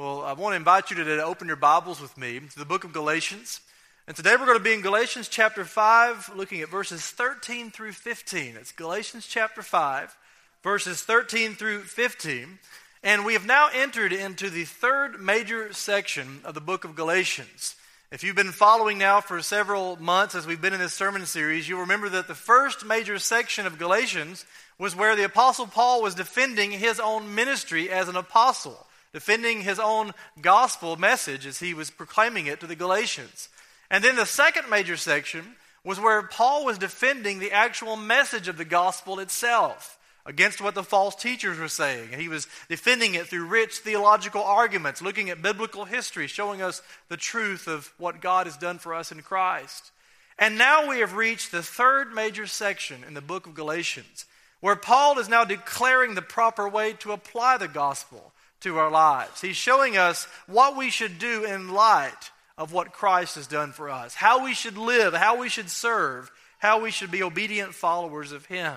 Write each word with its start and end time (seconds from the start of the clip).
Well, 0.00 0.22
I 0.22 0.32
want 0.32 0.52
to 0.52 0.56
invite 0.56 0.88
you 0.88 0.96
today 0.96 1.16
to 1.16 1.24
open 1.24 1.46
your 1.46 1.58
Bibles 1.58 2.00
with 2.00 2.16
me 2.16 2.40
to 2.40 2.58
the 2.58 2.64
book 2.64 2.84
of 2.84 2.94
Galatians. 2.94 3.60
And 4.06 4.16
today 4.16 4.30
we're 4.30 4.46
going 4.46 4.56
to 4.56 4.64
be 4.64 4.72
in 4.72 4.80
Galatians 4.80 5.28
chapter 5.28 5.62
5, 5.62 6.30
looking 6.34 6.62
at 6.62 6.70
verses 6.70 7.02
13 7.02 7.70
through 7.70 7.92
15. 7.92 8.56
It's 8.56 8.72
Galatians 8.72 9.26
chapter 9.26 9.60
5, 9.60 10.16
verses 10.62 11.02
13 11.02 11.52
through 11.52 11.80
15. 11.80 12.58
And 13.02 13.26
we 13.26 13.34
have 13.34 13.44
now 13.44 13.68
entered 13.74 14.14
into 14.14 14.48
the 14.48 14.64
third 14.64 15.20
major 15.20 15.70
section 15.74 16.40
of 16.44 16.54
the 16.54 16.62
book 16.62 16.84
of 16.86 16.96
Galatians. 16.96 17.76
If 18.10 18.24
you've 18.24 18.34
been 18.34 18.52
following 18.52 18.96
now 18.96 19.20
for 19.20 19.42
several 19.42 19.96
months 19.96 20.34
as 20.34 20.46
we've 20.46 20.62
been 20.62 20.72
in 20.72 20.80
this 20.80 20.94
sermon 20.94 21.26
series, 21.26 21.68
you'll 21.68 21.80
remember 21.80 22.08
that 22.08 22.26
the 22.26 22.34
first 22.34 22.86
major 22.86 23.18
section 23.18 23.66
of 23.66 23.78
Galatians 23.78 24.46
was 24.78 24.96
where 24.96 25.14
the 25.14 25.24
Apostle 25.24 25.66
Paul 25.66 26.00
was 26.00 26.14
defending 26.14 26.70
his 26.70 26.98
own 26.98 27.34
ministry 27.34 27.90
as 27.90 28.08
an 28.08 28.16
apostle 28.16 28.86
defending 29.12 29.62
his 29.62 29.78
own 29.78 30.12
gospel 30.40 30.96
message 30.96 31.46
as 31.46 31.60
he 31.60 31.74
was 31.74 31.90
proclaiming 31.90 32.46
it 32.46 32.60
to 32.60 32.66
the 32.66 32.76
Galatians. 32.76 33.48
And 33.90 34.04
then 34.04 34.16
the 34.16 34.26
second 34.26 34.70
major 34.70 34.96
section 34.96 35.56
was 35.84 35.98
where 35.98 36.22
Paul 36.22 36.64
was 36.64 36.78
defending 36.78 37.38
the 37.38 37.52
actual 37.52 37.96
message 37.96 38.48
of 38.48 38.56
the 38.56 38.64
gospel 38.64 39.18
itself 39.18 39.98
against 40.26 40.60
what 40.60 40.74
the 40.74 40.84
false 40.84 41.16
teachers 41.16 41.58
were 41.58 41.68
saying. 41.68 42.10
And 42.12 42.20
he 42.20 42.28
was 42.28 42.46
defending 42.68 43.14
it 43.14 43.26
through 43.26 43.46
rich 43.46 43.78
theological 43.78 44.42
arguments, 44.42 45.02
looking 45.02 45.30
at 45.30 45.42
biblical 45.42 45.86
history, 45.86 46.26
showing 46.26 46.60
us 46.62 46.82
the 47.08 47.16
truth 47.16 47.66
of 47.66 47.92
what 47.98 48.20
God 48.20 48.46
has 48.46 48.56
done 48.56 48.78
for 48.78 48.94
us 48.94 49.10
in 49.10 49.22
Christ. 49.22 49.90
And 50.38 50.56
now 50.56 50.88
we 50.88 51.00
have 51.00 51.14
reached 51.14 51.50
the 51.50 51.62
third 51.62 52.14
major 52.14 52.46
section 52.46 53.02
in 53.06 53.14
the 53.14 53.20
book 53.20 53.46
of 53.46 53.54
Galatians, 53.54 54.26
where 54.60 54.76
Paul 54.76 55.18
is 55.18 55.28
now 55.28 55.44
declaring 55.44 56.14
the 56.14 56.22
proper 56.22 56.68
way 56.68 56.92
to 57.00 57.12
apply 57.12 57.56
the 57.56 57.68
gospel 57.68 58.32
to 58.60 58.78
our 58.78 58.90
lives. 58.90 59.40
He's 59.40 59.56
showing 59.56 59.96
us 59.96 60.26
what 60.46 60.76
we 60.76 60.90
should 60.90 61.18
do 61.18 61.44
in 61.44 61.72
light 61.72 62.30
of 62.58 62.72
what 62.72 62.92
Christ 62.92 63.36
has 63.36 63.46
done 63.46 63.72
for 63.72 63.88
us, 63.88 64.14
how 64.14 64.44
we 64.44 64.54
should 64.54 64.76
live, 64.76 65.14
how 65.14 65.38
we 65.38 65.48
should 65.48 65.70
serve, 65.70 66.30
how 66.58 66.80
we 66.80 66.90
should 66.90 67.10
be 67.10 67.22
obedient 67.22 67.74
followers 67.74 68.32
of 68.32 68.46
Him. 68.46 68.76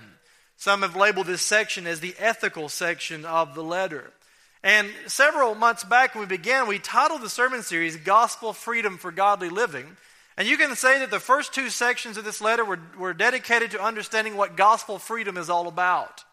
Some 0.55 0.83
have 0.83 0.95
labeled 0.95 1.27
this 1.27 1.41
section 1.41 1.85
as 1.85 1.99
the 1.99 2.15
ethical 2.17 2.69
section 2.69 3.25
of 3.25 3.55
the 3.55 3.63
letter. 3.63 4.11
And 4.63 4.89
several 5.07 5.55
months 5.55 5.83
back 5.83 6.15
when 6.15 6.21
we 6.21 6.37
began, 6.37 6.67
we 6.67 6.79
titled 6.79 7.21
the 7.21 7.29
sermon 7.29 7.63
series 7.63 7.97
Gospel 7.97 8.53
Freedom 8.53 8.97
for 8.97 9.11
Godly 9.11 9.49
Living. 9.49 9.97
And 10.37 10.47
you 10.47 10.57
can 10.57 10.75
say 10.75 10.99
that 10.99 11.11
the 11.11 11.19
first 11.19 11.53
two 11.53 11.69
sections 11.69 12.17
of 12.17 12.23
this 12.23 12.39
letter 12.39 12.63
were, 12.63 12.79
were 12.97 13.13
dedicated 13.13 13.71
to 13.71 13.83
understanding 13.83 14.37
what 14.37 14.55
gospel 14.55 14.97
freedom 14.97 15.37
is 15.37 15.49
all 15.49 15.67
about. 15.67 16.23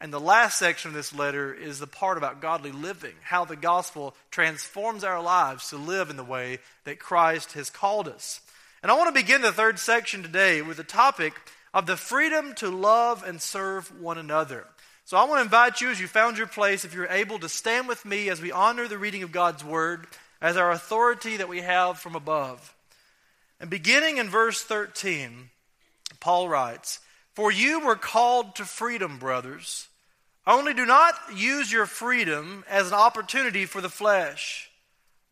And 0.00 0.12
the 0.12 0.20
last 0.20 0.58
section 0.58 0.90
of 0.90 0.94
this 0.94 1.12
letter 1.12 1.52
is 1.52 1.80
the 1.80 1.86
part 1.86 2.18
about 2.18 2.40
godly 2.40 2.70
living, 2.70 3.14
how 3.22 3.44
the 3.44 3.56
gospel 3.56 4.14
transforms 4.30 5.02
our 5.02 5.20
lives 5.20 5.70
to 5.70 5.76
live 5.76 6.08
in 6.08 6.16
the 6.16 6.24
way 6.24 6.58
that 6.84 7.00
Christ 7.00 7.54
has 7.54 7.68
called 7.68 8.06
us. 8.06 8.40
And 8.82 8.92
I 8.92 8.96
want 8.96 9.14
to 9.14 9.20
begin 9.20 9.42
the 9.42 9.50
third 9.50 9.78
section 9.80 10.22
today 10.22 10.62
with 10.62 10.76
the 10.76 10.84
topic 10.84 11.32
of 11.74 11.86
the 11.86 11.96
freedom 11.96 12.54
to 12.54 12.70
love 12.70 13.24
and 13.26 13.42
serve 13.42 14.00
one 14.00 14.18
another. 14.18 14.66
So 15.04 15.16
I 15.16 15.24
want 15.24 15.38
to 15.38 15.44
invite 15.44 15.80
you, 15.80 15.90
as 15.90 16.00
you 16.00 16.06
found 16.06 16.38
your 16.38 16.46
place, 16.46 16.84
if 16.84 16.94
you're 16.94 17.08
able 17.08 17.40
to 17.40 17.48
stand 17.48 17.88
with 17.88 18.04
me 18.04 18.28
as 18.28 18.40
we 18.40 18.52
honor 18.52 18.86
the 18.86 18.98
reading 18.98 19.24
of 19.24 19.32
God's 19.32 19.64
word 19.64 20.06
as 20.40 20.56
our 20.56 20.70
authority 20.70 21.38
that 21.38 21.48
we 21.48 21.62
have 21.62 21.98
from 21.98 22.14
above. 22.14 22.74
And 23.58 23.68
beginning 23.68 24.18
in 24.18 24.28
verse 24.28 24.62
13, 24.62 25.50
Paul 26.20 26.48
writes, 26.48 27.00
For 27.34 27.50
you 27.50 27.80
were 27.80 27.96
called 27.96 28.54
to 28.56 28.64
freedom, 28.64 29.18
brothers. 29.18 29.87
Only 30.48 30.72
do 30.72 30.86
not 30.86 31.14
use 31.32 31.70
your 31.70 31.86
freedom 31.86 32.64
as 32.68 32.88
an 32.88 32.94
opportunity 32.94 33.66
for 33.66 33.82
the 33.82 33.90
flesh, 33.90 34.70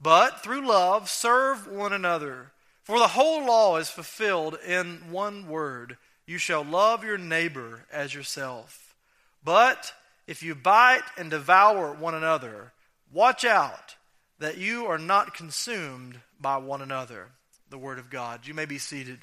but 0.01 0.43
through 0.43 0.69
love 0.69 1.09
serve 1.09 1.67
one 1.67 1.95
another. 1.95 2.53
For 2.85 2.99
the 2.99 3.09
whole 3.09 3.47
law 3.47 3.79
is 3.79 3.89
fulfilled 3.89 4.59
in 4.65 5.11
one 5.11 5.49
word 5.49 5.97
you 6.27 6.39
shall 6.39 6.65
love 6.65 7.05
your 7.05 7.19
neighbor 7.19 7.85
as 7.93 8.13
yourself. 8.13 8.97
But 9.45 9.95
if 10.27 10.43
you 10.43 10.55
bite 10.55 11.05
and 11.17 11.31
devour 11.31 11.93
one 11.93 12.15
another, 12.15 12.73
watch 13.13 13.45
out 13.45 13.95
that 14.41 14.59
you 14.59 14.87
are 14.87 14.99
not 14.99 15.35
consumed 15.35 16.21
by 16.41 16.57
one 16.57 16.83
another. 16.83 17.29
The 17.71 17.79
Word 17.79 17.99
of 17.99 18.11
God. 18.11 18.47
You 18.47 18.55
may 18.55 18.65
be 18.67 18.79
seated. 18.79 19.21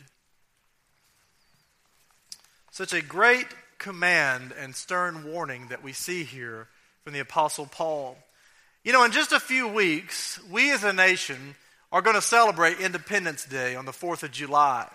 Such 2.71 2.93
a 2.93 3.01
great 3.01 3.47
command 3.83 4.53
and 4.57 4.73
stern 4.73 5.25
warning 5.25 5.67
that 5.67 5.83
we 5.83 5.91
see 5.91 6.23
here 6.23 6.67
from 7.03 7.11
the 7.11 7.19
Apostle 7.19 7.65
Paul. 7.65 8.17
You 8.85 8.93
know, 8.93 9.03
in 9.03 9.11
just 9.11 9.33
a 9.33 9.41
few 9.41 9.67
weeks, 9.67 10.39
we 10.49 10.71
as 10.71 10.85
a 10.85 10.93
nation 10.93 11.55
are 11.91 12.01
going 12.01 12.15
to 12.15 12.21
celebrate 12.21 12.79
Independence 12.79 13.43
Day 13.43 13.75
on 13.75 13.83
the 13.83 13.91
4th 13.91 14.23
of 14.23 14.31
July. 14.31 14.89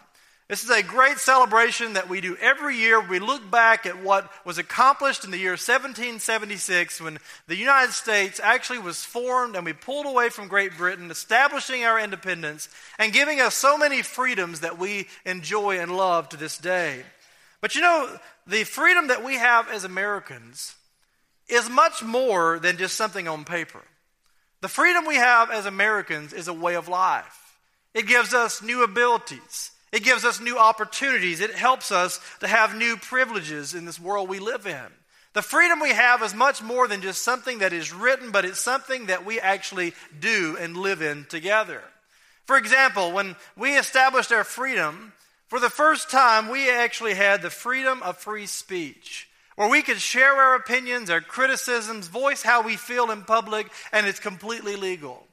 This 0.48 0.64
is 0.64 0.70
a 0.70 0.82
great 0.82 1.18
celebration 1.18 1.92
that 1.92 2.08
we 2.08 2.22
do 2.22 2.34
every 2.40 2.76
year. 2.76 2.98
We 2.98 3.18
look 3.18 3.50
back 3.50 3.84
at 3.84 4.02
what 4.02 4.32
was 4.46 4.56
accomplished 4.56 5.22
in 5.22 5.30
the 5.30 5.36
year 5.36 5.50
1776 5.50 7.02
when 7.02 7.18
the 7.46 7.56
United 7.56 7.92
States 7.92 8.40
actually 8.42 8.78
was 8.78 9.04
formed 9.04 9.54
and 9.54 9.66
we 9.66 9.74
pulled 9.74 10.06
away 10.06 10.30
from 10.30 10.48
Great 10.48 10.74
Britain, 10.78 11.10
establishing 11.10 11.84
our 11.84 12.00
independence 12.00 12.70
and 12.98 13.12
giving 13.12 13.42
us 13.42 13.54
so 13.54 13.76
many 13.76 14.00
freedoms 14.00 14.60
that 14.60 14.78
we 14.78 15.08
enjoy 15.26 15.78
and 15.78 15.94
love 15.94 16.30
to 16.30 16.38
this 16.38 16.56
day. 16.56 17.02
But 17.60 17.74
you 17.74 17.80
know, 17.80 18.18
the 18.46 18.64
freedom 18.64 19.08
that 19.08 19.24
we 19.24 19.34
have 19.34 19.68
as 19.68 19.84
Americans 19.84 20.74
is 21.48 21.68
much 21.68 22.02
more 22.02 22.58
than 22.58 22.76
just 22.76 22.96
something 22.96 23.26
on 23.26 23.44
paper. 23.44 23.82
The 24.60 24.68
freedom 24.68 25.06
we 25.06 25.16
have 25.16 25.50
as 25.50 25.66
Americans 25.66 26.32
is 26.32 26.48
a 26.48 26.52
way 26.52 26.74
of 26.74 26.88
life. 26.88 27.58
It 27.94 28.06
gives 28.06 28.34
us 28.34 28.62
new 28.62 28.82
abilities. 28.84 29.70
It 29.92 30.04
gives 30.04 30.24
us 30.24 30.40
new 30.40 30.58
opportunities. 30.58 31.40
It 31.40 31.54
helps 31.54 31.90
us 31.90 32.20
to 32.40 32.48
have 32.48 32.76
new 32.76 32.96
privileges 32.96 33.74
in 33.74 33.86
this 33.86 34.00
world 34.00 34.28
we 34.28 34.38
live 34.38 34.66
in. 34.66 34.86
The 35.32 35.42
freedom 35.42 35.80
we 35.80 35.90
have 35.90 36.22
is 36.22 36.34
much 36.34 36.62
more 36.62 36.88
than 36.88 37.00
just 37.00 37.22
something 37.22 37.58
that 37.58 37.72
is 37.72 37.92
written, 37.92 38.30
but 38.30 38.44
it's 38.44 38.60
something 38.60 39.06
that 39.06 39.24
we 39.24 39.38
actually 39.40 39.94
do 40.18 40.56
and 40.58 40.76
live 40.76 41.00
in 41.00 41.24
together. 41.26 41.82
For 42.44 42.56
example, 42.56 43.12
when 43.12 43.36
we 43.56 43.76
established 43.76 44.32
our 44.32 44.44
freedom, 44.44 45.12
for 45.48 45.58
the 45.58 45.70
first 45.70 46.10
time, 46.10 46.48
we 46.48 46.70
actually 46.70 47.14
had 47.14 47.40
the 47.40 47.50
freedom 47.50 48.02
of 48.02 48.18
free 48.18 48.46
speech, 48.46 49.28
where 49.56 49.68
we 49.68 49.82
could 49.82 49.98
share 49.98 50.34
our 50.34 50.54
opinions, 50.54 51.10
our 51.10 51.22
criticisms, 51.22 52.08
voice 52.08 52.42
how 52.42 52.62
we 52.62 52.76
feel 52.76 53.10
in 53.10 53.22
public, 53.22 53.68
and 53.90 54.06
it's 54.06 54.20
completely 54.20 54.76
legal. 54.76 55.26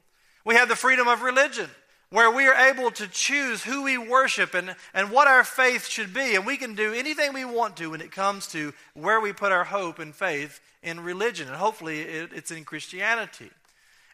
We 0.44 0.54
have 0.54 0.68
the 0.68 0.76
freedom 0.76 1.06
of 1.06 1.22
religion, 1.22 1.68
where 2.10 2.30
we 2.30 2.46
are 2.46 2.68
able 2.68 2.90
to 2.92 3.08
choose 3.08 3.62
who 3.62 3.82
we 3.82 3.98
worship 3.98 4.54
and, 4.54 4.74
and 4.94 5.10
what 5.10 5.28
our 5.28 5.44
faith 5.44 5.86
should 5.86 6.14
be, 6.14 6.34
and 6.34 6.46
we 6.46 6.56
can 6.56 6.74
do 6.74 6.94
anything 6.94 7.34
we 7.34 7.44
want 7.44 7.76
to 7.76 7.90
when 7.90 8.00
it 8.00 8.10
comes 8.10 8.46
to 8.48 8.72
where 8.94 9.20
we 9.20 9.32
put 9.32 9.52
our 9.52 9.64
hope 9.64 9.98
and 9.98 10.14
faith 10.14 10.60
in 10.82 11.00
religion, 11.00 11.48
and 11.48 11.56
hopefully 11.56 12.00
it, 12.00 12.30
it's 12.34 12.50
in 12.50 12.64
Christianity. 12.64 13.50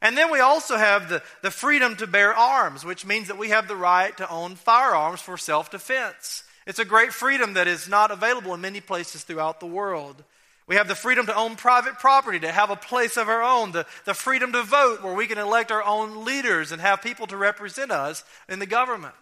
And 0.03 0.19
then 0.19 0.33
we 0.33 0.41
also 0.41 0.77
have 0.77 1.09
the, 1.09 1.23
the 1.43 1.51
freedom 1.53 1.95
to 1.97 2.09
bear 2.09 2.35
arms, 2.35 2.85
which 2.85 3.07
means 3.07 3.29
that 3.29 3.39
we 3.39 3.51
have 3.51 3.69
the 3.69 3.77
right 3.77 4.15
to 4.17 4.29
own 4.29 4.57
firearms 4.57 5.21
for 5.21 5.39
self 5.39 5.71
defense. 5.71 6.43
It's 6.67 6.81
a 6.81 6.85
great 6.85 7.13
freedom 7.13 7.55
that 7.55 7.69
is 7.69 7.89
not 7.89 8.11
available 8.11 8.53
in 8.53 8.61
many 8.61 8.81
places 8.81 9.23
throughout 9.23 9.61
the 9.61 9.67
world. 9.67 10.23
We 10.67 10.77
have 10.77 10.89
the 10.89 10.95
freedom 10.95 11.27
to 11.27 11.37
own 11.37 11.57
private 11.57 11.99
property, 11.99 12.41
to 12.41 12.53
have 12.53 12.71
a 12.71 12.77
place 12.77 13.17
of 13.17 13.29
our 13.29 13.43
own, 13.43 13.73
the, 13.73 13.87
the 14.05 14.15
freedom 14.15 14.53
to 14.53 14.63
vote, 14.63 15.03
where 15.03 15.15
we 15.15 15.27
can 15.27 15.39
elect 15.39 15.71
our 15.71 15.83
own 15.85 16.25
leaders 16.25 16.73
and 16.73 16.81
have 16.81 17.03
people 17.03 17.27
to 17.29 17.37
represent 17.37 17.91
us 17.91 18.25
in 18.49 18.59
the 18.59 18.67
government. 18.67 19.15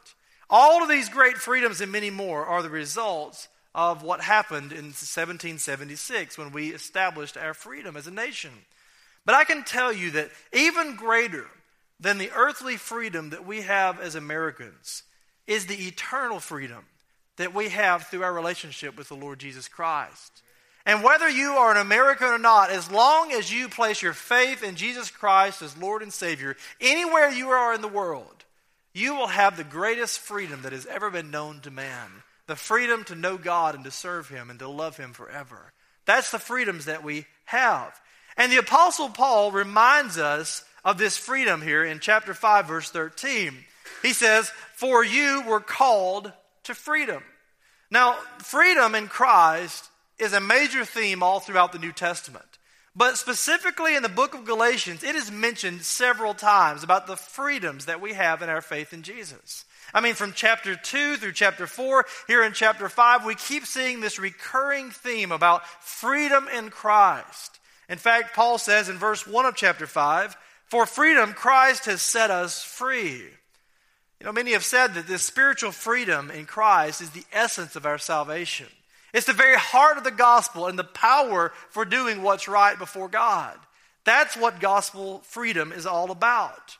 All 0.49 0.83
of 0.83 0.89
these 0.89 1.09
great 1.09 1.37
freedoms 1.37 1.81
and 1.81 1.93
many 1.93 2.11
more 2.11 2.45
are 2.45 2.62
the 2.62 2.71
results 2.71 3.49
of 3.75 4.03
what 4.03 4.21
happened 4.21 4.73
in 4.73 4.87
1776 4.87 6.37
when 6.37 6.53
we 6.53 6.71
established 6.71 7.37
our 7.37 7.55
freedom 7.55 7.97
as 7.97 8.07
a 8.07 8.11
nation. 8.11 8.51
But 9.25 9.34
I 9.34 9.44
can 9.44 9.64
tell 9.64 9.92
you 9.92 10.12
that 10.12 10.31
even 10.53 10.97
greater 10.97 11.47
than 11.98 12.19
the 12.19 12.31
earthly 12.34 12.76
freedom 12.76 13.31
that 13.31 13.46
we 13.46 13.61
have 13.61 14.00
as 14.00 14.14
Americans 14.14 15.02
is 15.46 15.67
the 15.67 15.87
eternal 15.87 16.40
freedom 16.40 16.84
that 17.37 17.55
we 17.55 17.69
have 17.69 18.06
through 18.06 18.22
our 18.22 18.32
relationship 18.32 18.96
with 18.96 19.08
the 19.08 19.14
Lord 19.14 19.38
Jesus 19.38 19.69
Christ. 19.69 20.43
And 20.87 21.05
whether 21.05 21.28
you 21.28 21.52
are 21.52 21.70
an 21.70 21.76
American 21.76 22.28
or 22.28 22.38
not, 22.38 22.70
as 22.70 22.90
long 22.90 23.32
as 23.32 23.52
you 23.52 23.69
place 23.69 24.00
your 24.00 24.14
faith 24.14 24.62
in 24.62 24.76
Jesus 24.76 25.11
Christ 25.11 25.61
as 25.61 25.76
Lord 25.76 26.02
and 26.02 26.12
Savior, 26.12 26.56
anywhere 26.81 27.31
you 27.31 27.50
are 27.50 27.75
in 27.75 27.82
the 27.82 27.88
world, 27.88 28.44
you 28.94 29.14
will 29.14 29.28
have 29.28 29.56
the 29.56 29.64
greatest 29.64 30.19
freedom 30.19 30.62
that 30.62 30.73
has 30.73 30.87
ever 30.87 31.11
been 31.11 31.31
known 31.31 31.61
to 31.61 31.70
man 31.70 32.23
the 32.50 32.56
freedom 32.56 33.05
to 33.05 33.14
know 33.14 33.38
God 33.38 33.76
and 33.76 33.84
to 33.84 33.93
serve 33.93 34.28
Him 34.28 34.50
and 34.50 34.58
to 34.58 34.69
love 34.69 34.96
Him 34.96 35.12
forever. 35.12 35.73
That's 36.05 36.32
the 36.32 36.40
freedoms 36.40 36.87
that 36.87 37.05
we 37.05 37.26
have. 37.44 38.00
And 38.37 38.50
the 38.50 38.59
Apostle 38.59 39.09
Paul 39.09 39.53
reminds 39.53 40.19
us 40.19 40.65
of 40.85 40.99
this 40.99 41.17
freedom 41.17 41.62
here 41.62 41.85
in 41.85 42.00
chapter 42.00 42.35
5, 42.35 42.67
verse 42.67 42.91
13. 42.91 43.55
He 44.03 44.12
says, 44.12 44.50
For 44.75 45.05
you 45.05 45.43
were 45.47 45.61
called 45.61 46.32
to 46.65 46.75
freedom. 46.75 47.23
Now, 47.91 48.17
freedom 48.38 48.94
in 48.94 49.09
Christ 49.09 49.88
is 50.19 50.32
a 50.32 50.41
major 50.41 50.85
theme 50.85 51.23
all 51.23 51.41
throughout 51.41 51.73
the 51.73 51.79
New 51.79 51.93
Testament. 51.93 52.44
But 52.94 53.17
specifically 53.19 53.94
in 53.94 54.03
the 54.03 54.09
book 54.09 54.35
of 54.35 54.44
Galatians, 54.44 55.05
it 55.05 55.15
is 55.15 55.31
mentioned 55.31 55.83
several 55.83 56.35
times 56.35 56.83
about 56.83 57.06
the 57.06 57.17
freedoms 57.17 57.87
that 57.87 58.00
we 58.00 58.15
have 58.15 58.43
in 58.43 58.49
our 58.49 58.61
faith 58.61 58.93
in 58.93 59.03
Jesus. 59.03 59.65
I 59.94 60.00
mean, 60.00 60.15
from 60.15 60.33
chapter 60.35 60.76
2 60.76 61.17
through 61.17 61.33
chapter 61.33 61.67
4, 61.67 62.06
here 62.26 62.44
in 62.44 62.53
chapter 62.53 62.88
5, 62.88 63.25
we 63.25 63.35
keep 63.35 63.65
seeing 63.65 64.00
this 64.00 64.19
recurring 64.19 64.91
theme 64.91 65.33
about 65.33 65.67
freedom 65.83 66.49
in 66.49 66.71
Christ. 66.71 67.60
In 67.90 67.98
fact, 67.98 68.37
Paul 68.37 68.56
says 68.56 68.88
in 68.88 68.96
verse 68.96 69.26
1 69.26 69.46
of 69.46 69.56
chapter 69.56 69.87
5, 69.87 70.37
For 70.66 70.87
freedom 70.87 71.32
Christ 71.32 71.87
has 71.87 72.00
set 72.00 72.31
us 72.31 72.62
free. 72.62 73.25
You 74.20 74.26
know, 74.26 74.32
many 74.32 74.52
have 74.52 74.64
said 74.64 74.94
that 74.94 75.08
this 75.08 75.25
spiritual 75.25 75.72
freedom 75.72 76.31
in 76.31 76.46
Christ 76.46 77.00
is 77.00 77.10
the 77.10 77.25
essence 77.32 77.75
of 77.75 77.87
our 77.87 77.98
salvation. 77.98 78.69
It's 79.12 79.26
the 79.26 79.32
very 79.32 79.56
heart 79.56 79.98
of 79.98 80.04
the 80.04 80.12
gospel 80.12 80.66
and 80.66 80.78
the 80.78 80.84
power 80.84 81.52
for 81.70 81.84
doing 81.84 82.22
what's 82.22 82.46
right 82.46 82.78
before 82.78 83.08
God. 83.08 83.58
That's 84.04 84.37
what 84.37 84.60
gospel 84.60 85.19
freedom 85.25 85.72
is 85.72 85.84
all 85.84 86.12
about. 86.12 86.76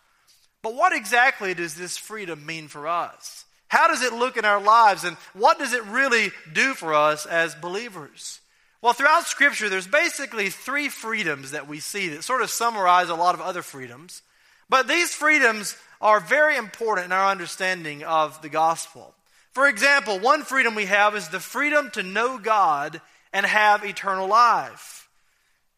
But 0.63 0.75
what 0.75 0.93
exactly 0.93 1.55
does 1.55 1.75
this 1.75 1.97
freedom 1.97 2.47
mean 2.47 2.69
for 2.69 2.87
us? 2.87 3.47
How 3.67 3.89
does 3.89 4.03
it 4.03 4.13
look 4.13 4.37
in 4.37 4.45
our 4.45 4.61
lives, 4.61 5.05
and 5.05 5.17
what 5.33 5.59
does 5.59 5.73
it 5.73 5.85
really 5.87 6.31
do 6.53 6.75
for 6.75 6.95
us 6.95 7.27
as 7.27 7.55
believers? 7.55 8.40
Well, 8.83 8.95
throughout 8.95 9.27
Scripture, 9.27 9.69
there's 9.69 9.87
basically 9.87 10.49
three 10.49 10.89
freedoms 10.89 11.51
that 11.51 11.69
we 11.69 11.81
see 11.81 12.09
that 12.09 12.25
sort 12.25 12.43
of 12.43 12.51
summarize 12.51 13.11
a 13.11 13.15
lot 13.15 13.35
of 13.35 13.41
other 13.41 13.63
freedoms. 13.63 14.23
But 14.71 14.89
these 14.89 15.13
freedoms 15.13 15.77
are 16.01 16.21
very 16.21 16.57
important 16.57 17.07
in 17.07 17.13
our 17.13 17.31
understanding 17.31 18.05
of 18.05 18.41
the 18.41 18.49
gospel. 18.49 19.15
For 19.53 19.69
example, 19.69 20.19
one 20.19 20.43
freedom 20.43 20.75
we 20.75 20.87
have 20.87 21.15
is 21.15 21.29
the 21.29 21.41
freedom 21.41 21.91
to 21.91 22.03
know 22.03 22.39
God 22.39 23.01
and 23.33 23.45
have 23.45 23.85
eternal 23.85 24.29
life. 24.29 25.09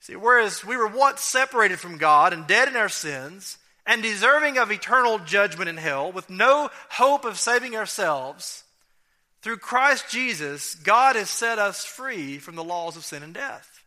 See, 0.01 0.15
whereas 0.15 0.65
we 0.65 0.77
were 0.77 0.89
once 0.89 1.23
separated 1.23 1.81
from 1.81 1.99
God 1.99 2.33
and 2.33 2.47
dead 2.47 2.69
in 2.69 2.77
our 2.77 2.89
sins, 2.89 3.59
and 3.87 4.03
deserving 4.03 4.59
of 4.59 4.71
eternal 4.71 5.19
judgment 5.19 5.69
in 5.69 5.77
hell, 5.77 6.13
with 6.13 6.31
no 6.31 6.71
hope 6.91 7.25
of 7.25 7.39
saving 7.39 7.77
ourselves, 7.77 8.62
through 9.43 9.59
Christ 9.59 10.09
Jesus, 10.09 10.77
God 10.77 11.17
has 11.17 11.29
set 11.29 11.59
us 11.59 11.85
free 11.85 12.39
from 12.39 12.55
the 12.55 12.65
laws 12.65 12.97
of 12.97 13.05
sin 13.05 13.23
and 13.23 13.35
death. 13.35 13.83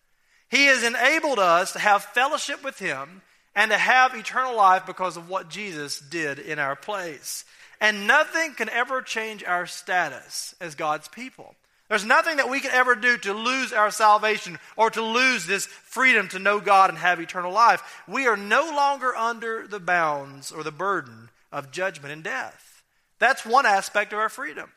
He 0.50 0.66
has 0.66 0.84
enabled 0.84 1.40
us 1.40 1.72
to 1.72 1.80
have 1.80 2.04
fellowship 2.04 2.63
with 2.63 2.78
Him 2.78 3.22
and 3.56 3.72
to 3.72 3.78
have 3.78 4.13
eternal 4.13 4.56
life 4.56 4.86
because 4.86 5.16
of 5.16 5.30
what 5.30 5.50
Jesus 5.50 6.00
did 6.00 6.40
in 6.40 6.60
our 6.60 6.75
place. 6.75 7.46
And 7.80 8.06
nothing 8.06 8.54
can 8.54 8.69
ever 8.69 9.02
change 9.02 9.44
our 9.44 9.66
status 9.66 10.56
as 10.60 10.75
God's 10.75 11.07
people. 11.07 11.56
There's 11.88 12.06
nothing 12.06 12.38
that 12.38 12.50
we 12.50 12.60
can 12.60 12.72
ever 12.72 12.96
do 12.96 13.18
to 13.18 13.34
lose 13.34 13.72
our 13.72 13.92
salvation 13.92 14.57
or 14.75 14.90
to 14.90 15.02
lose 15.02 15.46
this 15.46 15.68
freedom 15.68 16.28
to 16.30 16.40
know 16.40 16.60
God 16.60 16.90
and 16.90 16.98
have 16.98 17.19
eternal 17.19 17.52
life. 17.52 18.04
We 18.07 18.28
are 18.28 18.38
no 18.38 18.74
longer 18.75 19.16
under 19.16 19.68
the 19.68 19.80
bounds 19.80 20.52
or 20.52 20.63
the 20.63 20.72
burden 20.72 21.30
of 21.52 21.72
judgment 21.72 22.12
and 22.12 22.24
death. 22.24 22.84
That's 23.19 23.46
one 23.46 23.66
aspect 23.66 24.13
of 24.13 24.19
our 24.19 24.30
freedom. 24.30 24.72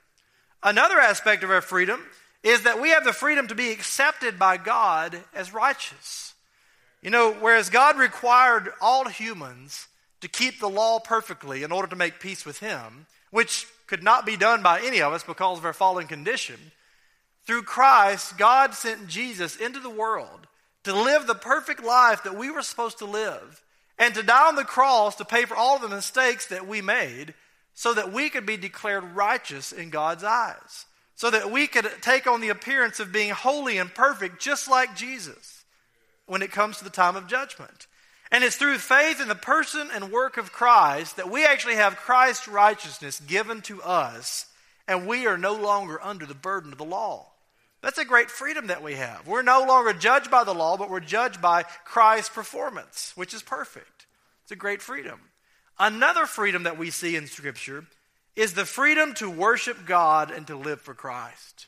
Another 0.63 0.99
aspect 0.99 1.45
of 1.45 1.51
our 1.51 1.61
freedom 1.61 2.03
is 2.43 2.63
that 2.63 2.81
we 2.81 2.91
have 2.91 3.05
the 3.05 3.13
freedom 3.13 3.47
to 3.49 3.55
be 3.55 3.71
accepted 3.71 4.39
by 4.39 4.57
God 4.57 5.19
as 5.35 5.53
righteous. 5.53 6.35
You 7.03 7.11
know, 7.11 7.33
whereas 7.33 7.71
God 7.71 7.97
required 7.97 8.71
all 8.81 9.09
humans 9.09 9.87
to 10.21 10.29
keep 10.29 10.59
the 10.59 10.69
law 10.69 10.99
perfectly 10.99 11.63
in 11.63 11.71
order 11.71 11.89
to 11.89 11.97
make 11.97 12.21
peace 12.21 12.45
with 12.45 12.59
Him, 12.59 13.07
which 13.31 13.67
could 13.87 14.03
not 14.03 14.27
be 14.27 14.37
done 14.37 14.63
by 14.63 14.81
any 14.81 15.01
of 15.01 15.13
us 15.13 15.23
because 15.23 15.59
of 15.59 15.65
our 15.65 15.73
fallen 15.73 16.07
condition, 16.07 16.59
through 17.47 17.63
Christ, 17.63 18.37
God 18.37 18.75
sent 18.75 19.09
Jesus 19.09 19.57
into 19.57 19.81
the 19.81 19.89
world 19.89 20.49
to 20.85 20.95
live 20.95 21.27
the 21.27 21.35
perfect 21.35 21.83
life 21.83 22.25
that 22.25 22.37
we 22.37 22.51
were 22.51 22.63
supposed 22.63 22.99
to 22.99 23.05
live 23.07 23.63
and 23.99 24.15
to 24.15 24.23
die 24.23 24.49
on 24.49 24.57
the 24.57 24.65
cross 24.65 25.17
to 25.17 25.25
pay 25.25 25.45
for 25.45 25.57
all 25.57 25.77
of 25.77 25.83
the 25.83 25.89
mistakes 25.89 26.47
that 26.49 26.67
we 26.67 26.83
made 26.83 27.35
so 27.79 27.95
that 27.95 28.13
we 28.13 28.29
could 28.29 28.45
be 28.45 28.57
declared 28.57 29.15
righteous 29.15 29.71
in 29.71 29.89
God's 29.89 30.25
eyes, 30.25 30.87
so 31.15 31.31
that 31.31 31.53
we 31.53 31.69
could 31.69 31.89
take 32.01 32.27
on 32.27 32.41
the 32.41 32.49
appearance 32.49 32.99
of 32.99 33.13
being 33.13 33.31
holy 33.31 33.79
and 33.79 33.95
perfect 33.95 34.43
just 34.43 34.69
like 34.69 34.97
Jesus 34.97 35.65
when 36.27 36.43
it 36.43 36.51
comes 36.51 36.79
to 36.79 36.85
the 36.85 36.91
time 36.91 37.15
of 37.15 37.29
judgment. 37.29 37.87
And 38.33 38.43
it's 38.43 38.57
through 38.57 38.79
faith 38.79 39.21
in 39.21 39.29
the 39.29 39.37
person 39.37 39.91
and 39.95 40.11
work 40.11 40.39
of 40.39 40.51
Christ 40.51 41.19
that 41.19 41.31
we 41.31 41.45
actually 41.45 41.77
have 41.77 41.95
Christ's 41.95 42.49
righteousness 42.49 43.21
given 43.21 43.63
to 43.63 43.81
us, 43.81 44.47
and 44.89 45.07
we 45.07 45.29
are 45.29 45.39
no 45.39 45.55
longer 45.55 46.03
under 46.03 46.27
the 46.27 46.35
burden 46.35 46.73
of 46.73 46.79
the 46.79 46.85
law. 46.85 47.27
That's 47.81 47.99
a 47.99 48.05
great 48.05 48.29
freedom 48.29 48.67
that 48.67 48.83
we 48.83 48.95
have. 48.95 49.25
We're 49.25 49.43
no 49.43 49.65
longer 49.65 49.93
judged 49.93 50.33
by 50.33 50.43
the 50.43 50.53
law, 50.53 50.77
but 50.77 50.91
we're 50.91 50.99
judged 50.99 51.41
by 51.41 51.63
Christ's 51.85 52.35
performance, 52.35 53.13
which 53.15 53.33
is 53.33 53.43
perfect. 53.45 54.07
It's 54.43 54.51
a 54.51 54.57
great 54.57 54.83
freedom. 54.83 55.21
Another 55.81 56.27
freedom 56.27 56.65
that 56.65 56.79
we 56.79 56.91
see 56.91 57.17
in 57.17 57.27
Scripture 57.27 57.85
is 58.35 58.55
the 58.55 58.65
freedom 58.65 59.15
to 59.15 59.31
worship 59.31 59.87
God 59.87 60.31
and 60.31 60.47
to 60.47 60.57
live 60.57 60.81
for 60.81 60.95
Christ. 60.95 61.67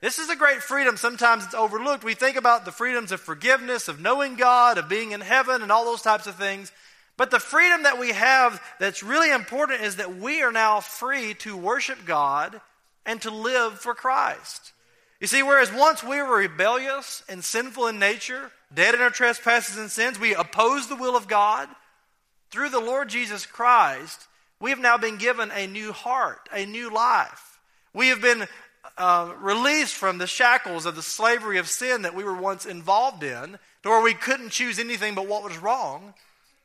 This 0.00 0.18
is 0.18 0.30
a 0.30 0.36
great 0.36 0.62
freedom. 0.62 0.96
Sometimes 0.96 1.44
it's 1.44 1.54
overlooked. 1.54 2.04
We 2.04 2.14
think 2.14 2.36
about 2.36 2.64
the 2.64 2.72
freedoms 2.72 3.12
of 3.12 3.20
forgiveness, 3.20 3.88
of 3.88 4.00
knowing 4.00 4.36
God, 4.36 4.78
of 4.78 4.88
being 4.88 5.12
in 5.12 5.20
heaven, 5.20 5.62
and 5.62 5.70
all 5.70 5.84
those 5.84 6.00
types 6.00 6.26
of 6.26 6.36
things. 6.36 6.72
But 7.18 7.30
the 7.30 7.38
freedom 7.38 7.82
that 7.82 7.98
we 7.98 8.12
have 8.12 8.62
that's 8.78 9.02
really 9.02 9.30
important 9.30 9.82
is 9.82 9.96
that 9.96 10.16
we 10.16 10.40
are 10.40 10.52
now 10.52 10.80
free 10.80 11.34
to 11.34 11.54
worship 11.54 12.06
God 12.06 12.62
and 13.04 13.20
to 13.22 13.30
live 13.30 13.78
for 13.78 13.94
Christ. 13.94 14.72
You 15.20 15.26
see, 15.26 15.42
whereas 15.42 15.70
once 15.70 16.02
we 16.02 16.22
were 16.22 16.38
rebellious 16.38 17.22
and 17.28 17.44
sinful 17.44 17.88
in 17.88 17.98
nature, 17.98 18.50
dead 18.72 18.94
in 18.94 19.02
our 19.02 19.10
trespasses 19.10 19.76
and 19.76 19.90
sins, 19.90 20.18
we 20.18 20.34
opposed 20.34 20.88
the 20.88 20.96
will 20.96 21.14
of 21.14 21.28
God. 21.28 21.68
Through 22.50 22.70
the 22.70 22.80
Lord 22.80 23.08
Jesus 23.08 23.46
Christ, 23.46 24.26
we 24.60 24.70
have 24.70 24.78
now 24.78 24.98
been 24.98 25.16
given 25.16 25.50
a 25.52 25.66
new 25.66 25.92
heart, 25.92 26.48
a 26.52 26.66
new 26.66 26.92
life. 26.92 27.60
We 27.94 28.08
have 28.08 28.20
been 28.20 28.46
uh, 28.98 29.32
released 29.40 29.94
from 29.94 30.18
the 30.18 30.26
shackles 30.26 30.84
of 30.84 30.96
the 30.96 31.02
slavery 31.02 31.58
of 31.58 31.68
sin 31.68 32.02
that 32.02 32.14
we 32.14 32.24
were 32.24 32.34
once 32.34 32.66
involved 32.66 33.22
in, 33.22 33.58
to 33.82 33.88
where 33.88 34.02
we 34.02 34.14
couldn't 34.14 34.50
choose 34.50 34.78
anything 34.78 35.14
but 35.14 35.26
what 35.26 35.44
was 35.44 35.58
wrong. 35.58 36.14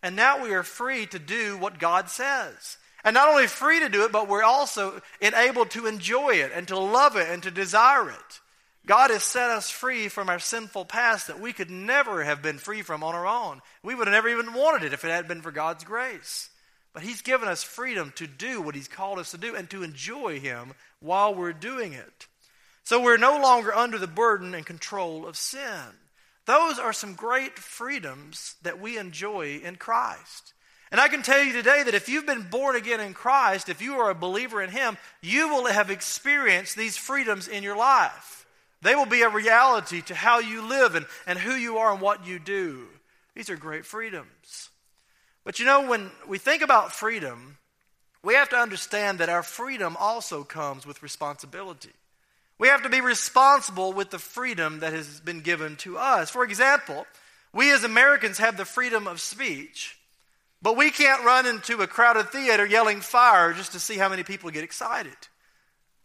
And 0.04 0.16
now 0.16 0.44
we 0.44 0.54
are 0.54 0.64
free 0.64 1.06
to 1.08 1.20
do 1.20 1.58
what 1.58 1.80
God 1.80 2.10
says. 2.10 2.78
And 3.04 3.14
not 3.14 3.30
only 3.30 3.48
free 3.48 3.80
to 3.80 3.90
do 3.90 4.04
it, 4.04 4.12
but 4.12 4.28
we're 4.28 4.44
also 4.44 5.02
enabled 5.22 5.70
to 5.72 5.86
enjoy 5.86 6.36
it 6.36 6.52
and 6.54 6.68
to 6.68 6.78
love 6.78 7.16
it 7.16 7.30
and 7.30 7.44
to 7.44 7.52
desire 7.52 8.10
it. 8.10 8.40
God 8.86 9.10
has 9.10 9.24
set 9.24 9.50
us 9.50 9.70
free 9.70 10.10
from 10.10 10.30
our 10.30 10.38
sinful 10.38 10.86
past 10.86 11.28
that 11.28 11.40
we 11.40 11.54
could 11.54 11.72
never 11.72 12.24
have 12.24 12.42
been 12.44 12.60
free 12.60 12.84
from 12.84 13.04
on 13.04 13.16
our 13.16 13.26
own. 13.26 13.62
We 13.82 13.96
would 13.96 14.08
have 14.08 14.14
never 14.14 14.30
even 14.30 14.54
wanted 14.54 14.86
it 14.86 14.94
if 14.94 15.04
it 15.04 15.10
had 15.10 15.28
been 15.28 15.42
for 15.42 15.52
God's 15.52 15.84
grace. 15.84 16.50
But 16.94 17.04
He's 17.04 17.22
given 17.22 17.48
us 17.48 17.64
freedom 17.64 18.14
to 18.18 18.28
do 18.28 18.62
what 18.62 18.76
He's 18.76 18.88
called 18.88 19.18
us 19.18 19.32
to 19.32 19.38
do 19.38 19.56
and 19.56 19.70
to 19.72 19.84
enjoy 19.84 20.40
Him 20.40 20.74
while 21.00 21.34
we're 21.34 21.52
doing 21.54 21.94
it. 21.94 22.28
So 22.84 23.02
we're 23.02 23.18
no 23.18 23.42
longer 23.42 23.74
under 23.74 23.98
the 23.98 24.08
burden 24.08 24.54
and 24.54 24.66
control 24.66 25.26
of 25.26 25.36
sin. 25.36 25.82
Those 26.46 26.78
are 26.78 26.94
some 26.94 27.16
great 27.16 27.58
freedoms 27.58 28.56
that 28.62 28.80
we 28.80 29.00
enjoy 29.00 29.60
in 29.64 29.78
Christ. 29.78 30.54
And 30.92 31.02
I 31.02 31.08
can 31.08 31.24
tell 31.24 31.44
you 31.44 31.52
today 31.52 31.82
that 31.84 31.96
if 31.96 32.08
you've 32.08 32.28
been 32.28 32.44
born 32.44 32.76
again 32.76 33.00
in 33.00 33.16
Christ, 33.16 33.68
if 33.68 33.82
you 33.82 33.96
are 33.96 34.12
a 34.12 34.16
believer 34.16 34.62
in 34.62 34.70
Him, 34.70 34.98
you 35.22 35.50
will 35.50 35.66
have 35.66 35.90
experienced 35.90 36.78
these 36.78 36.96
freedoms 36.96 37.48
in 37.48 37.64
your 37.64 37.76
life. 37.76 38.45
They 38.86 38.94
will 38.94 39.08
be 39.08 39.24
a 39.24 39.30
reality 39.30 40.04
to 40.04 40.14
how 40.14 40.38
you 40.38 40.62
live 40.62 40.94
and, 40.94 41.08
and 41.26 41.40
who 41.40 41.56
you 41.56 41.80
are 41.80 41.92
and 41.92 42.00
what 42.00 42.28
you 42.28 42.38
do. 42.38 42.86
These 43.34 43.50
are 43.50 43.56
great 43.56 43.84
freedoms. 43.84 44.70
But 45.44 45.58
you 45.58 45.66
know, 45.66 45.90
when 45.90 46.12
we 46.28 46.38
think 46.38 46.62
about 46.62 46.92
freedom, 46.92 47.58
we 48.22 48.36
have 48.36 48.50
to 48.50 48.58
understand 48.58 49.18
that 49.18 49.30
our 49.30 49.42
freedom 49.42 49.98
also 50.00 50.44
comes 50.44 50.86
with 50.86 51.02
responsibility. 51.02 51.94
We 52.60 52.68
have 52.68 52.84
to 52.84 52.90
be 52.90 53.02
responsible 53.02 53.92
with 53.92 54.12
the 54.12 54.20
freedom 54.20 54.82
that 54.82 54.94
has 54.94 55.20
been 55.20 55.42
given 55.42 55.78
to 55.78 55.98
us. 55.98 56.30
For 56.30 56.44
example, 56.44 57.08
we 57.54 57.74
as 57.74 57.84
Americans 57.84 58.38
have 58.38 58.56
the 58.56 58.66
freedom 58.66 59.08
of 59.08 59.20
speech, 59.20 59.98
but 60.62 60.78
we 60.78 60.92
can't 60.92 61.26
run 61.26 61.48
into 61.48 61.82
a 61.82 61.88
crowded 61.88 62.30
theater 62.30 62.68
yelling 62.68 63.02
fire 63.02 63.52
just 63.52 63.72
to 63.72 63.80
see 63.80 63.98
how 63.98 64.10
many 64.10 64.22
people 64.22 64.52
get 64.52 64.64
excited. 64.64 65.18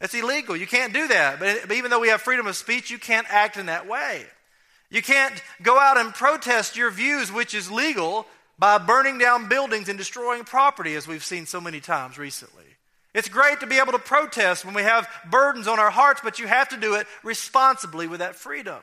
That's 0.01 0.15
illegal. 0.15 0.57
You 0.57 0.67
can't 0.67 0.93
do 0.93 1.09
that. 1.09 1.39
But 1.39 1.73
even 1.73 1.91
though 1.91 2.01
we 2.01 2.09
have 2.09 2.23
freedom 2.23 2.47
of 2.47 2.57
speech, 2.57 2.91
you 2.91 2.99
can't 2.99 3.27
act 3.29 3.57
in 3.57 3.67
that 3.67 3.87
way. 3.87 4.25
You 4.91 5.03
can't 5.03 5.41
go 5.63 5.79
out 5.79 5.99
and 5.99 6.13
protest 6.13 6.77
your 6.77 6.91
views, 6.91 7.31
which 7.31 7.55
is 7.55 7.71
legal, 7.71 8.27
by 8.59 8.79
burning 8.79 9.19
down 9.19 9.49
buildings 9.49 9.89
and 9.89 9.97
destroying 9.97 10.45
property, 10.45 10.95
as 10.95 11.07
we've 11.07 11.25
seen 11.25 11.47
so 11.47 11.61
many 11.61 11.81
times 11.81 12.19
recently. 12.19 12.65
It's 13.15 13.29
great 13.29 13.61
to 13.61 13.67
be 13.67 13.79
able 13.79 13.93
to 13.93 13.99
protest 13.99 14.65
when 14.65 14.75
we 14.75 14.83
have 14.83 15.09
burdens 15.31 15.69
on 15.69 15.79
our 15.79 15.91
hearts, 15.91 16.21
but 16.23 16.39
you 16.39 16.47
have 16.47 16.69
to 16.71 16.77
do 16.77 16.95
it 16.95 17.07
responsibly 17.23 18.07
with 18.07 18.21
that 18.21 18.37
freedom. 18.37 18.79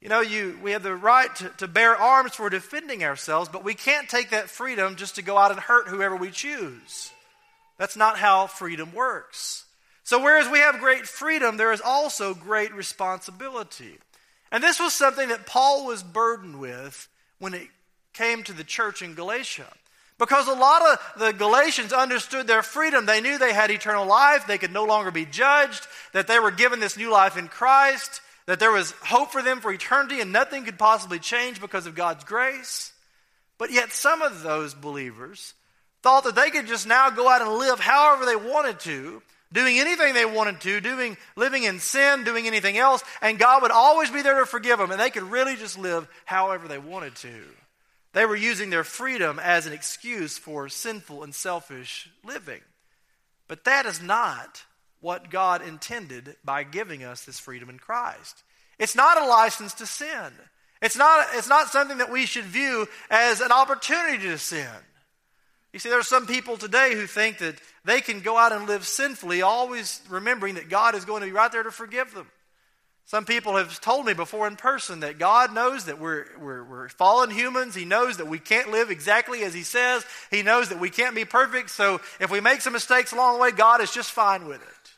You 0.00 0.08
know, 0.08 0.20
you, 0.20 0.58
we 0.62 0.72
have 0.72 0.82
the 0.82 0.94
right 0.94 1.34
to, 1.36 1.48
to 1.58 1.68
bear 1.68 1.96
arms 1.96 2.34
for 2.34 2.50
defending 2.50 3.04
ourselves, 3.04 3.48
but 3.48 3.64
we 3.64 3.74
can't 3.74 4.08
take 4.08 4.30
that 4.30 4.50
freedom 4.50 4.96
just 4.96 5.14
to 5.14 5.22
go 5.22 5.38
out 5.38 5.52
and 5.52 5.60
hurt 5.60 5.88
whoever 5.88 6.16
we 6.16 6.30
choose. 6.30 7.10
That's 7.78 7.96
not 7.96 8.18
how 8.18 8.46
freedom 8.46 8.92
works. 8.92 9.64
So, 10.04 10.22
whereas 10.22 10.48
we 10.48 10.58
have 10.58 10.80
great 10.80 11.06
freedom, 11.06 11.56
there 11.56 11.72
is 11.72 11.80
also 11.80 12.34
great 12.34 12.74
responsibility. 12.74 13.98
And 14.50 14.62
this 14.62 14.80
was 14.80 14.92
something 14.92 15.28
that 15.28 15.46
Paul 15.46 15.86
was 15.86 16.02
burdened 16.02 16.58
with 16.58 17.08
when 17.38 17.54
it 17.54 17.68
came 18.12 18.42
to 18.44 18.52
the 18.52 18.64
church 18.64 19.00
in 19.00 19.14
Galatia. 19.14 19.72
Because 20.18 20.46
a 20.46 20.52
lot 20.52 20.82
of 20.82 21.20
the 21.20 21.32
Galatians 21.32 21.92
understood 21.92 22.46
their 22.46 22.62
freedom. 22.62 23.06
They 23.06 23.20
knew 23.20 23.38
they 23.38 23.52
had 23.52 23.70
eternal 23.70 24.06
life, 24.06 24.46
they 24.46 24.58
could 24.58 24.72
no 24.72 24.84
longer 24.84 25.10
be 25.10 25.24
judged, 25.24 25.86
that 26.12 26.26
they 26.26 26.38
were 26.38 26.50
given 26.50 26.80
this 26.80 26.96
new 26.96 27.10
life 27.10 27.36
in 27.36 27.48
Christ, 27.48 28.20
that 28.46 28.60
there 28.60 28.70
was 28.70 28.92
hope 29.02 29.32
for 29.32 29.42
them 29.42 29.60
for 29.60 29.72
eternity, 29.72 30.20
and 30.20 30.32
nothing 30.32 30.64
could 30.64 30.78
possibly 30.78 31.18
change 31.18 31.60
because 31.60 31.86
of 31.86 31.94
God's 31.94 32.24
grace. 32.24 32.92
But 33.58 33.72
yet, 33.72 33.92
some 33.92 34.22
of 34.22 34.42
those 34.42 34.74
believers 34.74 35.54
thought 36.02 36.24
that 36.24 36.34
they 36.34 36.50
could 36.50 36.66
just 36.66 36.86
now 36.86 37.10
go 37.10 37.28
out 37.28 37.42
and 37.42 37.52
live 37.52 37.80
however 37.80 38.26
they 38.26 38.36
wanted 38.36 38.80
to, 38.80 39.22
doing 39.52 39.78
anything 39.78 40.14
they 40.14 40.24
wanted 40.24 40.60
to, 40.62 40.80
doing 40.80 41.16
living 41.36 41.64
in 41.64 41.78
sin, 41.78 42.24
doing 42.24 42.46
anything 42.46 42.78
else, 42.78 43.02
and 43.20 43.38
God 43.38 43.62
would 43.62 43.70
always 43.70 44.10
be 44.10 44.22
there 44.22 44.40
to 44.40 44.46
forgive 44.46 44.78
them, 44.78 44.90
and 44.90 45.00
they 45.00 45.10
could 45.10 45.24
really 45.24 45.56
just 45.56 45.78
live 45.78 46.08
however 46.24 46.68
they 46.68 46.78
wanted 46.78 47.14
to. 47.16 47.44
They 48.12 48.26
were 48.26 48.36
using 48.36 48.70
their 48.70 48.84
freedom 48.84 49.38
as 49.38 49.66
an 49.66 49.72
excuse 49.72 50.38
for 50.38 50.68
sinful 50.68 51.22
and 51.22 51.34
selfish 51.34 52.10
living. 52.24 52.60
But 53.48 53.64
that 53.64 53.86
is 53.86 54.02
not 54.02 54.64
what 55.00 55.30
God 55.30 55.66
intended 55.66 56.36
by 56.44 56.62
giving 56.62 57.04
us 57.04 57.24
this 57.24 57.38
freedom 57.38 57.68
in 57.70 57.78
Christ. 57.78 58.42
It's 58.78 58.94
not 58.94 59.20
a 59.20 59.26
license 59.26 59.74
to 59.74 59.86
sin. 59.86 60.32
It's 60.80 60.96
not, 60.96 61.26
it's 61.34 61.48
not 61.48 61.68
something 61.68 61.98
that 61.98 62.10
we 62.10 62.26
should 62.26 62.44
view 62.44 62.88
as 63.10 63.40
an 63.40 63.52
opportunity 63.52 64.18
to 64.28 64.38
sin. 64.38 64.66
You 65.72 65.78
see, 65.78 65.88
there 65.88 65.98
are 65.98 66.04
some 66.04 66.26
people 66.26 66.58
today 66.58 66.94
who 66.94 67.06
think 67.06 67.38
that 67.38 67.56
they 67.84 68.00
can 68.00 68.20
go 68.20 68.36
out 68.36 68.52
and 68.52 68.66
live 68.66 68.86
sinfully, 68.86 69.40
always 69.40 70.02
remembering 70.08 70.56
that 70.56 70.68
God 70.68 70.94
is 70.94 71.04
going 71.04 71.20
to 71.22 71.26
be 71.26 71.32
right 71.32 71.50
there 71.50 71.62
to 71.62 71.70
forgive 71.70 72.12
them. 72.14 72.26
Some 73.06 73.24
people 73.24 73.56
have 73.56 73.80
told 73.80 74.06
me 74.06 74.14
before 74.14 74.46
in 74.46 74.56
person 74.56 75.00
that 75.00 75.18
God 75.18 75.54
knows 75.54 75.86
that 75.86 75.98
we're, 75.98 76.26
we're, 76.38 76.64
we're, 76.64 76.88
fallen 76.88 77.30
humans. 77.30 77.74
He 77.74 77.84
knows 77.84 78.18
that 78.18 78.28
we 78.28 78.38
can't 78.38 78.70
live 78.70 78.90
exactly 78.90 79.42
as 79.42 79.52
He 79.52 79.64
says. 79.64 80.04
He 80.30 80.42
knows 80.42 80.68
that 80.68 80.78
we 80.78 80.88
can't 80.88 81.14
be 81.14 81.24
perfect. 81.24 81.70
So 81.70 82.00
if 82.20 82.30
we 82.30 82.40
make 82.40 82.60
some 82.60 82.72
mistakes 82.72 83.12
along 83.12 83.34
the 83.36 83.42
way, 83.42 83.50
God 83.50 83.80
is 83.80 83.92
just 83.92 84.12
fine 84.12 84.46
with 84.46 84.62
it. 84.62 84.90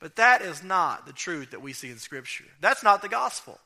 But 0.00 0.16
that 0.16 0.42
is 0.42 0.64
not 0.64 1.06
the 1.06 1.12
truth 1.12 1.52
that 1.52 1.62
we 1.62 1.72
see 1.72 1.90
in 1.90 1.98
Scripture. 1.98 2.44
That's 2.60 2.82
not 2.82 3.00
the 3.00 3.08
gospel. 3.08 3.58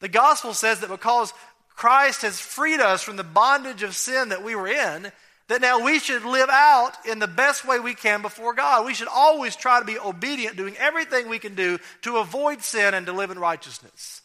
The 0.00 0.08
gospel 0.08 0.54
says 0.54 0.80
that 0.80 0.88
because 0.88 1.34
Christ 1.70 2.22
has 2.22 2.40
freed 2.40 2.80
us 2.80 3.02
from 3.02 3.16
the 3.16 3.24
bondage 3.24 3.82
of 3.82 3.94
sin 3.94 4.30
that 4.30 4.44
we 4.44 4.54
were 4.54 4.68
in, 4.68 5.12
that 5.48 5.60
now 5.60 5.84
we 5.84 5.98
should 5.98 6.24
live 6.24 6.48
out 6.50 6.92
in 7.06 7.18
the 7.18 7.26
best 7.26 7.66
way 7.66 7.80
we 7.80 7.94
can 7.94 8.22
before 8.22 8.54
God. 8.54 8.86
We 8.86 8.94
should 8.94 9.08
always 9.08 9.56
try 9.56 9.80
to 9.80 9.84
be 9.84 9.98
obedient, 9.98 10.56
doing 10.56 10.76
everything 10.78 11.28
we 11.28 11.38
can 11.38 11.54
do 11.54 11.78
to 12.02 12.18
avoid 12.18 12.62
sin 12.62 12.94
and 12.94 13.06
to 13.06 13.12
live 13.12 13.30
in 13.30 13.38
righteousness. 13.38 14.22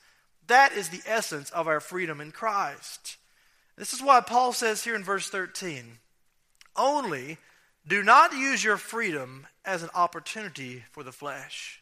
That 0.48 0.72
is 0.74 0.90
the 0.90 1.02
essence 1.06 1.50
of 1.50 1.68
our 1.68 1.80
freedom 1.80 2.22
in 2.22 2.32
Christ. 2.32 3.18
This 3.78 3.94
is 3.94 4.02
why 4.02 4.22
Paul 4.22 4.54
says 4.54 4.84
here 4.84 4.96
in 4.96 5.04
verse 5.04 5.30
13 5.30 6.00
only 6.76 7.38
do 7.88 8.04
not 8.04 8.34
use 8.34 8.64
your 8.64 8.78
freedom 8.78 9.48
as 9.66 9.82
an 9.82 9.90
opportunity 9.96 10.84
for 10.92 11.04
the 11.04 11.12
flesh. 11.12 11.82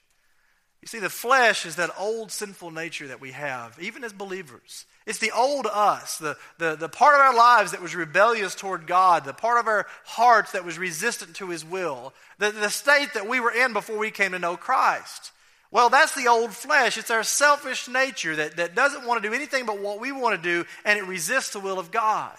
You 0.85 0.89
see, 0.89 0.99
the 0.99 1.09
flesh 1.09 1.65
is 1.65 1.77
that 1.77 1.89
old 1.97 2.31
sinful 2.31 2.69
nature 2.69 3.07
that 3.07 3.19
we 3.19 3.31
have, 3.31 3.75
even 3.81 4.03
as 4.03 4.13
believers. 4.13 4.85
It's 5.07 5.17
the 5.17 5.31
old 5.31 5.65
us, 5.65 6.19
the, 6.19 6.37
the, 6.59 6.75
the 6.75 6.87
part 6.87 7.15
of 7.15 7.21
our 7.21 7.35
lives 7.35 7.71
that 7.71 7.81
was 7.81 7.95
rebellious 7.95 8.53
toward 8.53 8.85
God, 8.85 9.25
the 9.25 9.33
part 9.33 9.59
of 9.59 9.65
our 9.65 9.87
hearts 10.03 10.51
that 10.51 10.63
was 10.63 10.77
resistant 10.77 11.37
to 11.37 11.49
His 11.49 11.65
will, 11.65 12.13
the, 12.37 12.51
the 12.51 12.69
state 12.69 13.15
that 13.15 13.27
we 13.27 13.39
were 13.39 13.49
in 13.49 13.73
before 13.73 13.97
we 13.97 14.11
came 14.11 14.33
to 14.33 14.39
know 14.39 14.57
Christ. 14.57 15.31
Well, 15.71 15.89
that's 15.89 16.13
the 16.13 16.27
old 16.27 16.53
flesh. 16.53 16.99
It's 16.99 17.09
our 17.09 17.23
selfish 17.23 17.87
nature 17.87 18.35
that, 18.35 18.57
that 18.57 18.75
doesn't 18.75 19.07
want 19.07 19.23
to 19.23 19.27
do 19.27 19.33
anything 19.33 19.65
but 19.65 19.79
what 19.79 19.99
we 19.99 20.11
want 20.11 20.35
to 20.35 20.49
do, 20.49 20.69
and 20.85 20.99
it 20.99 21.07
resists 21.07 21.49
the 21.49 21.59
will 21.59 21.79
of 21.79 21.89
God. 21.89 22.37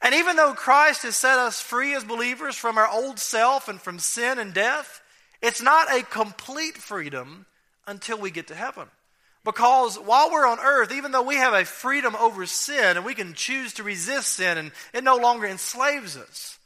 And 0.00 0.14
even 0.14 0.36
though 0.36 0.54
Christ 0.54 1.02
has 1.02 1.16
set 1.16 1.38
us 1.38 1.60
free 1.60 1.94
as 1.94 2.02
believers 2.02 2.56
from 2.56 2.78
our 2.78 2.88
old 2.88 3.18
self 3.18 3.68
and 3.68 3.78
from 3.78 3.98
sin 3.98 4.38
and 4.38 4.54
death, 4.54 5.02
it's 5.42 5.60
not 5.60 5.94
a 5.94 6.02
complete 6.02 6.78
freedom 6.78 7.44
until 7.86 8.18
we 8.18 8.30
get 8.30 8.48
to 8.48 8.54
heaven. 8.54 8.88
Because 9.44 9.98
while 9.98 10.30
we're 10.30 10.46
on 10.46 10.58
earth, 10.58 10.90
even 10.90 11.12
though 11.12 11.22
we 11.22 11.36
have 11.36 11.52
a 11.52 11.66
freedom 11.66 12.16
over 12.16 12.46
sin 12.46 12.96
and 12.96 13.04
we 13.04 13.14
can 13.14 13.34
choose 13.34 13.74
to 13.74 13.82
resist 13.82 14.34
sin 14.34 14.56
and 14.56 14.72
it 14.94 15.04
no 15.04 15.16
longer 15.16 15.46
enslaves 15.46 16.16
us, 16.16 16.58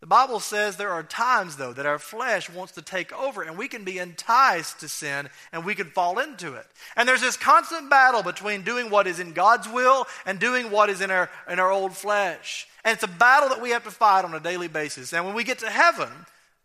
the 0.00 0.08
Bible 0.08 0.38
says 0.38 0.76
there 0.76 0.90
are 0.90 1.02
times, 1.02 1.56
though, 1.56 1.72
that 1.72 1.86
our 1.86 1.98
flesh 1.98 2.50
wants 2.50 2.74
to 2.74 2.82
take 2.82 3.10
over 3.18 3.42
and 3.42 3.56
we 3.56 3.68
can 3.68 3.84
be 3.84 3.98
enticed 3.98 4.80
to 4.80 4.88
sin 4.88 5.30
and 5.50 5.64
we 5.64 5.74
can 5.74 5.86
fall 5.86 6.18
into 6.18 6.54
it. 6.54 6.66
And 6.94 7.08
there's 7.08 7.22
this 7.22 7.38
constant 7.38 7.88
battle 7.88 8.22
between 8.22 8.64
doing 8.64 8.90
what 8.90 9.06
is 9.06 9.18
in 9.18 9.32
God's 9.32 9.66
will 9.66 10.06
and 10.26 10.38
doing 10.38 10.70
what 10.70 10.90
is 10.90 11.00
in 11.00 11.10
our, 11.10 11.30
in 11.48 11.58
our 11.58 11.70
old 11.70 11.96
flesh. 11.96 12.68
And 12.84 12.92
it's 12.92 13.02
a 13.02 13.08
battle 13.08 13.48
that 13.48 13.62
we 13.62 13.70
have 13.70 13.84
to 13.84 13.90
fight 13.90 14.26
on 14.26 14.34
a 14.34 14.40
daily 14.40 14.68
basis. 14.68 15.14
And 15.14 15.24
when 15.24 15.34
we 15.34 15.42
get 15.42 15.60
to 15.60 15.70
heaven, 15.70 16.10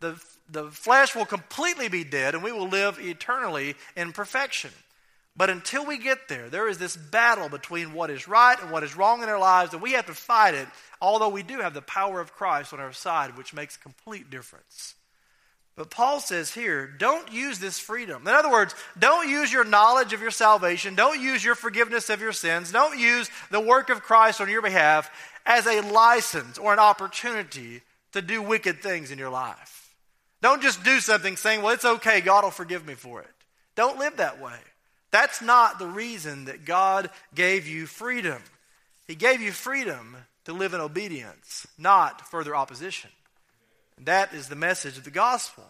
the 0.00 0.20
the 0.50 0.70
flesh 0.70 1.14
will 1.14 1.26
completely 1.26 1.88
be 1.88 2.04
dead 2.04 2.34
and 2.34 2.42
we 2.42 2.52
will 2.52 2.68
live 2.68 2.98
eternally 2.98 3.74
in 3.96 4.12
perfection. 4.12 4.70
But 5.36 5.50
until 5.50 5.86
we 5.86 5.98
get 5.98 6.28
there, 6.28 6.50
there 6.50 6.68
is 6.68 6.78
this 6.78 6.96
battle 6.96 7.48
between 7.48 7.94
what 7.94 8.10
is 8.10 8.28
right 8.28 8.60
and 8.60 8.70
what 8.70 8.82
is 8.82 8.96
wrong 8.96 9.22
in 9.22 9.28
our 9.28 9.38
lives, 9.38 9.72
and 9.72 9.80
we 9.80 9.92
have 9.92 10.06
to 10.06 10.14
fight 10.14 10.54
it, 10.54 10.66
although 11.00 11.28
we 11.28 11.42
do 11.42 11.60
have 11.60 11.72
the 11.72 11.80
power 11.80 12.20
of 12.20 12.34
Christ 12.34 12.72
on 12.72 12.80
our 12.80 12.92
side, 12.92 13.36
which 13.36 13.54
makes 13.54 13.76
a 13.76 13.80
complete 13.80 14.28
difference. 14.28 14.96
But 15.76 15.88
Paul 15.88 16.20
says 16.20 16.52
here, 16.52 16.86
don't 16.86 17.32
use 17.32 17.58
this 17.58 17.78
freedom. 17.78 18.22
In 18.28 18.34
other 18.34 18.50
words, 18.50 18.74
don't 18.98 19.30
use 19.30 19.50
your 19.50 19.64
knowledge 19.64 20.12
of 20.12 20.20
your 20.20 20.32
salvation, 20.32 20.94
don't 20.94 21.20
use 21.20 21.42
your 21.42 21.54
forgiveness 21.54 22.10
of 22.10 22.20
your 22.20 22.32
sins, 22.32 22.72
don't 22.72 22.98
use 22.98 23.30
the 23.50 23.60
work 23.60 23.88
of 23.88 24.02
Christ 24.02 24.42
on 24.42 24.50
your 24.50 24.62
behalf 24.62 25.10
as 25.46 25.66
a 25.66 25.80
license 25.80 26.58
or 26.58 26.72
an 26.74 26.80
opportunity 26.80 27.80
to 28.12 28.20
do 28.20 28.42
wicked 28.42 28.82
things 28.82 29.10
in 29.10 29.18
your 29.18 29.30
life. 29.30 29.79
Don't 30.42 30.62
just 30.62 30.82
do 30.82 31.00
something 31.00 31.36
saying, 31.36 31.62
well, 31.62 31.74
it's 31.74 31.84
okay, 31.84 32.20
God 32.20 32.44
will 32.44 32.50
forgive 32.50 32.86
me 32.86 32.94
for 32.94 33.20
it. 33.20 33.28
Don't 33.74 33.98
live 33.98 34.16
that 34.16 34.40
way. 34.40 34.58
That's 35.10 35.42
not 35.42 35.78
the 35.78 35.86
reason 35.86 36.46
that 36.46 36.64
God 36.64 37.10
gave 37.34 37.66
you 37.66 37.86
freedom. 37.86 38.42
He 39.06 39.14
gave 39.14 39.40
you 39.40 39.52
freedom 39.52 40.16
to 40.44 40.52
live 40.52 40.72
in 40.72 40.80
obedience, 40.80 41.66
not 41.76 42.28
further 42.28 42.54
opposition. 42.56 43.10
That 44.04 44.32
is 44.32 44.48
the 44.48 44.56
message 44.56 44.96
of 44.96 45.04
the 45.04 45.10
gospel. 45.10 45.64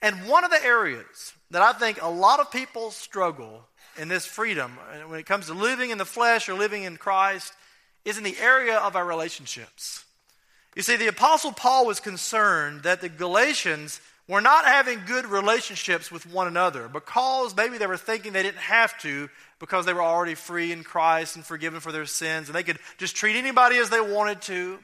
And 0.00 0.28
one 0.28 0.44
of 0.44 0.50
the 0.50 0.64
areas 0.64 1.32
that 1.50 1.62
I 1.62 1.72
think 1.72 2.00
a 2.00 2.08
lot 2.08 2.40
of 2.40 2.50
people 2.50 2.90
struggle 2.90 3.66
in 3.98 4.08
this 4.08 4.24
freedom, 4.24 4.72
when 5.06 5.20
it 5.20 5.26
comes 5.26 5.46
to 5.46 5.54
living 5.54 5.90
in 5.90 5.98
the 5.98 6.04
flesh 6.04 6.48
or 6.48 6.54
living 6.54 6.84
in 6.84 6.96
Christ, 6.96 7.52
is 8.04 8.16
in 8.16 8.24
the 8.24 8.38
area 8.40 8.78
of 8.78 8.96
our 8.96 9.04
relationships. 9.04 10.04
You 10.74 10.82
see, 10.82 10.96
the 10.96 11.08
Apostle 11.08 11.52
Paul 11.52 11.86
was 11.86 12.00
concerned 12.00 12.84
that 12.84 13.00
the 13.00 13.08
Galatians 13.08 14.00
were 14.28 14.40
not 14.40 14.64
having 14.64 15.04
good 15.06 15.26
relationships 15.26 16.10
with 16.10 16.26
one 16.26 16.46
another 16.46 16.88
because 16.88 17.54
maybe 17.56 17.76
they 17.76 17.86
were 17.86 17.96
thinking 17.96 18.32
they 18.32 18.42
didn't 18.42 18.58
have 18.58 18.96
to 19.00 19.28
because 19.58 19.84
they 19.84 19.92
were 19.92 20.02
already 20.02 20.34
free 20.34 20.72
in 20.72 20.84
Christ 20.84 21.36
and 21.36 21.44
forgiven 21.44 21.80
for 21.80 21.92
their 21.92 22.06
sins 22.06 22.48
and 22.48 22.56
they 22.56 22.62
could 22.62 22.78
just 22.98 23.16
treat 23.16 23.36
anybody 23.36 23.76
as 23.76 23.90
they 23.90 24.00
wanted 24.00 24.40
to. 24.42 24.78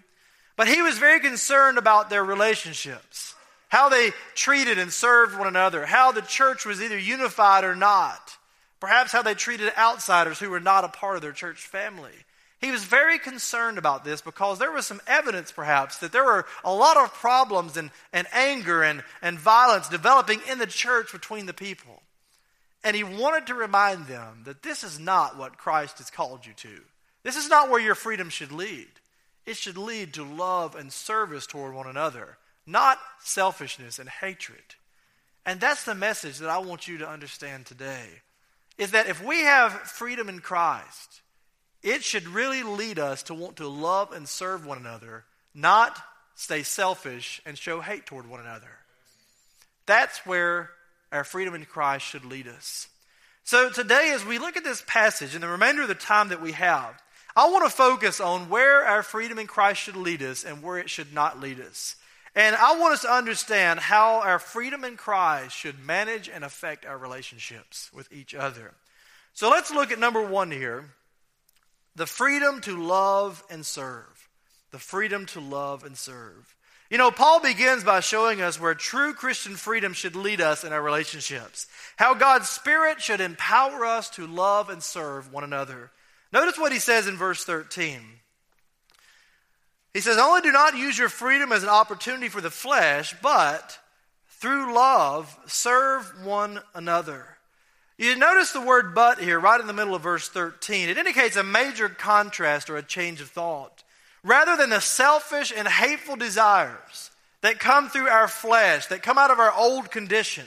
But 0.56 0.68
he 0.68 0.82
was 0.82 0.98
very 0.98 1.20
concerned 1.20 1.78
about 1.78 2.10
their 2.10 2.24
relationships, 2.24 3.34
how 3.68 3.88
they 3.88 4.10
treated 4.34 4.76
and 4.76 4.92
served 4.92 5.38
one 5.38 5.46
another, 5.46 5.86
how 5.86 6.12
the 6.12 6.20
church 6.20 6.66
was 6.66 6.82
either 6.82 6.98
unified 6.98 7.64
or 7.64 7.76
not, 7.76 8.36
perhaps 8.80 9.12
how 9.12 9.22
they 9.22 9.34
treated 9.34 9.72
outsiders 9.78 10.40
who 10.40 10.50
were 10.50 10.60
not 10.60 10.84
a 10.84 10.88
part 10.88 11.16
of 11.16 11.22
their 11.22 11.32
church 11.32 11.64
family. 11.64 12.12
He 12.60 12.72
was 12.72 12.84
very 12.84 13.18
concerned 13.18 13.78
about 13.78 14.04
this 14.04 14.20
because 14.20 14.58
there 14.58 14.72
was 14.72 14.86
some 14.86 15.00
evidence, 15.06 15.52
perhaps, 15.52 15.98
that 15.98 16.10
there 16.10 16.24
were 16.24 16.44
a 16.64 16.74
lot 16.74 16.96
of 16.96 17.14
problems 17.14 17.76
and, 17.76 17.90
and 18.12 18.26
anger 18.32 18.82
and, 18.82 19.04
and 19.22 19.38
violence 19.38 19.88
developing 19.88 20.40
in 20.50 20.58
the 20.58 20.66
church 20.66 21.12
between 21.12 21.46
the 21.46 21.54
people. 21.54 22.02
And 22.82 22.96
he 22.96 23.04
wanted 23.04 23.46
to 23.46 23.54
remind 23.54 24.06
them 24.06 24.42
that 24.44 24.62
this 24.62 24.82
is 24.82 24.98
not 24.98 25.38
what 25.38 25.56
Christ 25.56 25.98
has 25.98 26.10
called 26.10 26.46
you 26.46 26.52
to. 26.54 26.80
This 27.22 27.36
is 27.36 27.48
not 27.48 27.70
where 27.70 27.80
your 27.80 27.94
freedom 27.94 28.28
should 28.28 28.52
lead. 28.52 28.88
It 29.46 29.56
should 29.56 29.78
lead 29.78 30.14
to 30.14 30.24
love 30.24 30.74
and 30.74 30.92
service 30.92 31.46
toward 31.46 31.74
one 31.74 31.86
another, 31.86 32.38
not 32.66 32.98
selfishness 33.20 33.98
and 33.98 34.08
hatred. 34.08 34.74
And 35.46 35.60
that's 35.60 35.84
the 35.84 35.94
message 35.94 36.38
that 36.38 36.50
I 36.50 36.58
want 36.58 36.88
you 36.88 36.98
to 36.98 37.08
understand 37.08 37.66
today. 37.66 38.06
Is 38.76 38.90
that 38.90 39.08
if 39.08 39.24
we 39.24 39.40
have 39.42 39.72
freedom 39.72 40.28
in 40.28 40.40
Christ, 40.40 41.22
it 41.82 42.02
should 42.02 42.26
really 42.28 42.62
lead 42.62 42.98
us 42.98 43.22
to 43.24 43.34
want 43.34 43.56
to 43.56 43.68
love 43.68 44.12
and 44.12 44.28
serve 44.28 44.66
one 44.66 44.78
another, 44.78 45.24
not 45.54 45.98
stay 46.34 46.62
selfish 46.62 47.40
and 47.46 47.56
show 47.56 47.80
hate 47.80 48.06
toward 48.06 48.28
one 48.28 48.40
another. 48.40 48.70
That's 49.86 50.18
where 50.26 50.70
our 51.10 51.24
freedom 51.24 51.54
in 51.54 51.64
Christ 51.64 52.04
should 52.04 52.24
lead 52.24 52.46
us. 52.48 52.88
So 53.44 53.70
today, 53.70 54.10
as 54.12 54.26
we 54.26 54.38
look 54.38 54.56
at 54.56 54.64
this 54.64 54.82
passage 54.86 55.34
and 55.34 55.42
the 55.42 55.48
remainder 55.48 55.82
of 55.82 55.88
the 55.88 55.94
time 55.94 56.28
that 56.28 56.42
we 56.42 56.52
have, 56.52 57.02
I 57.34 57.48
want 57.48 57.64
to 57.64 57.74
focus 57.74 58.20
on 58.20 58.50
where 58.50 58.84
our 58.84 59.02
freedom 59.02 59.38
in 59.38 59.46
Christ 59.46 59.80
should 59.80 59.96
lead 59.96 60.22
us 60.22 60.44
and 60.44 60.62
where 60.62 60.78
it 60.78 60.90
should 60.90 61.14
not 61.14 61.40
lead 61.40 61.60
us. 61.60 61.96
And 62.34 62.54
I 62.54 62.78
want 62.78 62.94
us 62.94 63.02
to 63.02 63.12
understand 63.12 63.80
how 63.80 64.20
our 64.20 64.38
freedom 64.38 64.84
in 64.84 64.96
Christ 64.96 65.56
should 65.56 65.84
manage 65.84 66.28
and 66.28 66.44
affect 66.44 66.84
our 66.84 66.98
relationships 66.98 67.90
with 67.92 68.12
each 68.12 68.34
other. 68.34 68.74
So 69.32 69.50
let's 69.50 69.70
look 69.70 69.92
at 69.92 69.98
number 69.98 70.22
one 70.22 70.50
here 70.50 70.84
the 71.98 72.06
freedom 72.06 72.60
to 72.62 72.80
love 72.82 73.44
and 73.50 73.66
serve. 73.66 74.28
The 74.70 74.78
freedom 74.78 75.26
to 75.26 75.40
love 75.40 75.84
and 75.84 75.96
serve. 75.96 76.54
You 76.90 76.96
know, 76.96 77.10
Paul 77.10 77.40
begins 77.40 77.84
by 77.84 78.00
showing 78.00 78.40
us 78.40 78.58
where 78.58 78.74
true 78.74 79.12
Christian 79.12 79.56
freedom 79.56 79.92
should 79.92 80.16
lead 80.16 80.40
us 80.40 80.64
in 80.64 80.72
our 80.72 80.80
relationships, 80.80 81.66
how 81.96 82.14
God's 82.14 82.48
Spirit 82.48 83.02
should 83.02 83.20
empower 83.20 83.84
us 83.84 84.08
to 84.10 84.26
love 84.26 84.70
and 84.70 84.82
serve 84.82 85.32
one 85.32 85.44
another. 85.44 85.90
Notice 86.32 86.58
what 86.58 86.72
he 86.72 86.78
says 86.78 87.06
in 87.06 87.16
verse 87.16 87.44
13. 87.44 88.00
He 89.92 90.00
says, 90.00 90.18
Only 90.18 90.40
do 90.40 90.52
not 90.52 90.76
use 90.76 90.96
your 90.96 91.08
freedom 91.08 91.52
as 91.52 91.62
an 91.62 91.68
opportunity 91.68 92.28
for 92.28 92.40
the 92.40 92.50
flesh, 92.50 93.14
but 93.20 93.78
through 94.28 94.74
love 94.74 95.36
serve 95.46 96.24
one 96.24 96.60
another. 96.74 97.37
You 97.98 98.14
notice 98.14 98.52
the 98.52 98.60
word 98.60 98.94
but 98.94 99.18
here, 99.18 99.40
right 99.40 99.60
in 99.60 99.66
the 99.66 99.72
middle 99.72 99.96
of 99.96 100.02
verse 100.02 100.28
13. 100.28 100.88
It 100.88 100.98
indicates 100.98 101.34
a 101.34 101.42
major 101.42 101.88
contrast 101.88 102.70
or 102.70 102.76
a 102.76 102.82
change 102.82 103.20
of 103.20 103.28
thought. 103.28 103.82
Rather 104.22 104.56
than 104.56 104.70
the 104.70 104.80
selfish 104.80 105.52
and 105.54 105.66
hateful 105.66 106.14
desires 106.14 107.10
that 107.40 107.58
come 107.58 107.88
through 107.88 108.08
our 108.08 108.28
flesh, 108.28 108.86
that 108.86 109.02
come 109.02 109.18
out 109.18 109.32
of 109.32 109.40
our 109.40 109.52
old 109.52 109.90
condition, 109.90 110.46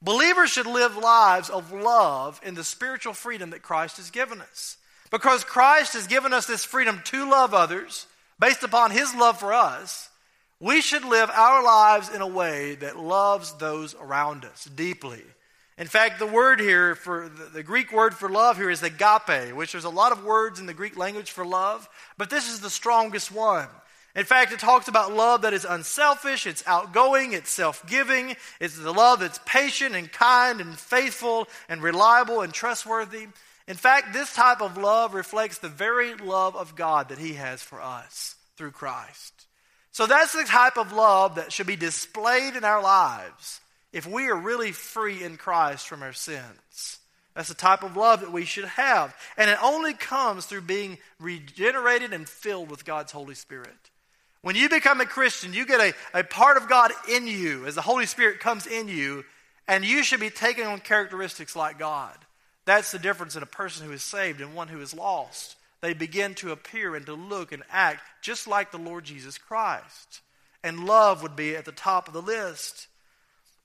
believers 0.00 0.50
should 0.50 0.66
live 0.66 0.96
lives 0.96 1.50
of 1.50 1.70
love 1.70 2.40
in 2.42 2.54
the 2.54 2.64
spiritual 2.64 3.12
freedom 3.12 3.50
that 3.50 3.62
Christ 3.62 3.98
has 3.98 4.10
given 4.10 4.40
us. 4.40 4.78
Because 5.10 5.44
Christ 5.44 5.92
has 5.92 6.06
given 6.06 6.32
us 6.32 6.46
this 6.46 6.64
freedom 6.64 7.02
to 7.06 7.28
love 7.28 7.52
others 7.52 8.06
based 8.38 8.62
upon 8.62 8.90
his 8.90 9.14
love 9.14 9.38
for 9.38 9.52
us, 9.52 10.08
we 10.60 10.80
should 10.80 11.04
live 11.04 11.30
our 11.30 11.62
lives 11.62 12.08
in 12.08 12.22
a 12.22 12.26
way 12.26 12.76
that 12.76 12.98
loves 12.98 13.52
those 13.54 13.94
around 14.00 14.46
us 14.46 14.64
deeply 14.64 15.22
in 15.80 15.86
fact, 15.86 16.18
the 16.18 16.26
word 16.26 16.60
here 16.60 16.94
for 16.94 17.30
the, 17.54 17.62
Greek 17.62 17.90
word 17.90 18.14
for 18.14 18.28
love 18.28 18.58
here 18.58 18.68
is 18.68 18.82
agape, 18.82 19.54
which 19.54 19.72
there's 19.72 19.84
a 19.84 19.88
lot 19.88 20.12
of 20.12 20.22
words 20.22 20.60
in 20.60 20.66
the 20.66 20.74
Greek 20.74 20.98
language 20.98 21.30
for 21.30 21.42
love, 21.42 21.88
but 22.18 22.28
this 22.28 22.52
is 22.52 22.60
the 22.60 22.68
strongest 22.68 23.32
one. 23.32 23.66
In 24.14 24.26
fact, 24.26 24.52
it 24.52 24.58
talks 24.58 24.88
about 24.88 25.14
love 25.14 25.40
that 25.42 25.54
is 25.54 25.64
unselfish, 25.64 26.46
it's 26.46 26.62
outgoing, 26.66 27.32
it's 27.32 27.48
self 27.48 27.86
giving, 27.86 28.36
it's 28.60 28.76
the 28.76 28.92
love 28.92 29.20
that's 29.20 29.40
patient 29.46 29.94
and 29.94 30.12
kind 30.12 30.60
and 30.60 30.78
faithful 30.78 31.48
and 31.66 31.82
reliable 31.82 32.42
and 32.42 32.52
trustworthy. 32.52 33.28
In 33.66 33.76
fact, 33.76 34.12
this 34.12 34.34
type 34.34 34.60
of 34.60 34.76
love 34.76 35.14
reflects 35.14 35.58
the 35.58 35.68
very 35.70 36.14
love 36.14 36.56
of 36.56 36.76
God 36.76 37.08
that 37.08 37.18
He 37.18 37.34
has 37.34 37.62
for 37.62 37.80
us 37.80 38.34
through 38.58 38.72
Christ. 38.72 39.46
So 39.92 40.06
that's 40.06 40.34
the 40.34 40.44
type 40.44 40.76
of 40.76 40.92
love 40.92 41.36
that 41.36 41.54
should 41.54 41.66
be 41.66 41.76
displayed 41.76 42.54
in 42.54 42.64
our 42.64 42.82
lives 42.82 43.60
if 43.92 44.06
we 44.06 44.28
are 44.28 44.36
really 44.36 44.72
free 44.72 45.22
in 45.22 45.36
Christ 45.36 45.88
from 45.88 46.02
our 46.02 46.12
sins. 46.12 46.98
That's 47.34 47.48
the 47.48 47.54
type 47.54 47.82
of 47.82 47.96
love 47.96 48.20
that 48.20 48.32
we 48.32 48.44
should 48.44 48.64
have. 48.64 49.14
And 49.36 49.50
it 49.50 49.62
only 49.62 49.94
comes 49.94 50.46
through 50.46 50.62
being 50.62 50.98
regenerated 51.18 52.12
and 52.12 52.28
filled 52.28 52.70
with 52.70 52.84
God's 52.84 53.12
Holy 53.12 53.34
Spirit. 53.34 53.90
When 54.42 54.56
you 54.56 54.68
become 54.68 55.00
a 55.00 55.06
Christian, 55.06 55.52
you 55.52 55.66
get 55.66 55.80
a, 55.80 56.18
a 56.20 56.24
part 56.24 56.56
of 56.56 56.68
God 56.68 56.92
in 57.10 57.26
you 57.26 57.66
as 57.66 57.74
the 57.74 57.82
Holy 57.82 58.06
Spirit 58.06 58.40
comes 58.40 58.66
in 58.66 58.88
you, 58.88 59.24
and 59.68 59.84
you 59.84 60.02
should 60.02 60.20
be 60.20 60.30
taking 60.30 60.64
on 60.66 60.80
characteristics 60.80 61.54
like 61.54 61.78
God. 61.78 62.16
That's 62.64 62.92
the 62.92 62.98
difference 62.98 63.36
in 63.36 63.42
a 63.42 63.46
person 63.46 63.86
who 63.86 63.92
is 63.92 64.02
saved 64.02 64.40
and 64.40 64.54
one 64.54 64.68
who 64.68 64.80
is 64.80 64.94
lost. 64.94 65.56
They 65.80 65.94
begin 65.94 66.34
to 66.36 66.52
appear 66.52 66.94
and 66.94 67.06
to 67.06 67.14
look 67.14 67.52
and 67.52 67.62
act 67.70 68.02
just 68.22 68.46
like 68.46 68.70
the 68.70 68.78
Lord 68.78 69.04
Jesus 69.04 69.38
Christ. 69.38 70.20
And 70.62 70.84
love 70.84 71.22
would 71.22 71.36
be 71.36 71.56
at 71.56 71.64
the 71.64 71.72
top 71.72 72.06
of 72.06 72.14
the 72.14 72.22
list. 72.22 72.88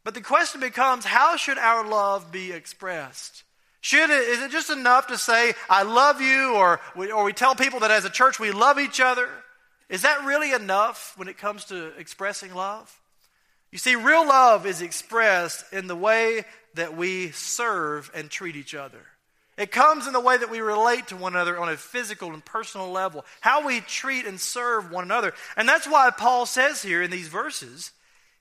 But 0.05 0.13
the 0.13 0.21
question 0.21 0.61
becomes 0.61 1.03
how 1.03 1.35
should 1.35 1.57
our 1.57 1.85
love 1.85 2.31
be 2.31 2.53
expressed? 2.53 3.43
Should 3.81 4.09
it, 4.09 4.29
is 4.29 4.41
it 4.41 4.51
just 4.51 4.69
enough 4.69 5.07
to 5.07 5.17
say, 5.17 5.53
I 5.69 5.83
love 5.83 6.21
you, 6.21 6.53
or 6.55 6.79
we, 6.95 7.11
or 7.11 7.23
we 7.23 7.33
tell 7.33 7.55
people 7.55 7.81
that 7.81 7.91
as 7.91 8.05
a 8.05 8.09
church 8.09 8.39
we 8.39 8.51
love 8.51 8.79
each 8.79 9.01
other? 9.01 9.27
Is 9.89 10.03
that 10.03 10.23
really 10.23 10.53
enough 10.53 11.13
when 11.17 11.27
it 11.27 11.37
comes 11.37 11.65
to 11.65 11.87
expressing 11.97 12.53
love? 12.53 12.99
You 13.71 13.79
see, 13.79 13.95
real 13.95 14.27
love 14.27 14.65
is 14.65 14.81
expressed 14.81 15.65
in 15.73 15.87
the 15.87 15.95
way 15.95 16.45
that 16.75 16.95
we 16.95 17.31
serve 17.31 18.11
and 18.13 18.29
treat 18.29 18.55
each 18.55 18.75
other. 18.75 19.01
It 19.57 19.71
comes 19.71 20.05
in 20.05 20.13
the 20.13 20.19
way 20.19 20.37
that 20.37 20.51
we 20.51 20.61
relate 20.61 21.07
to 21.07 21.15
one 21.15 21.33
another 21.33 21.57
on 21.57 21.69
a 21.69 21.77
physical 21.77 22.31
and 22.33 22.45
personal 22.45 22.91
level, 22.91 23.25
how 23.41 23.65
we 23.65 23.81
treat 23.81 24.25
and 24.25 24.39
serve 24.39 24.91
one 24.91 25.03
another. 25.03 25.33
And 25.57 25.67
that's 25.67 25.87
why 25.87 26.11
Paul 26.11 26.45
says 26.45 26.81
here 26.83 27.01
in 27.01 27.09
these 27.09 27.27
verses 27.27 27.91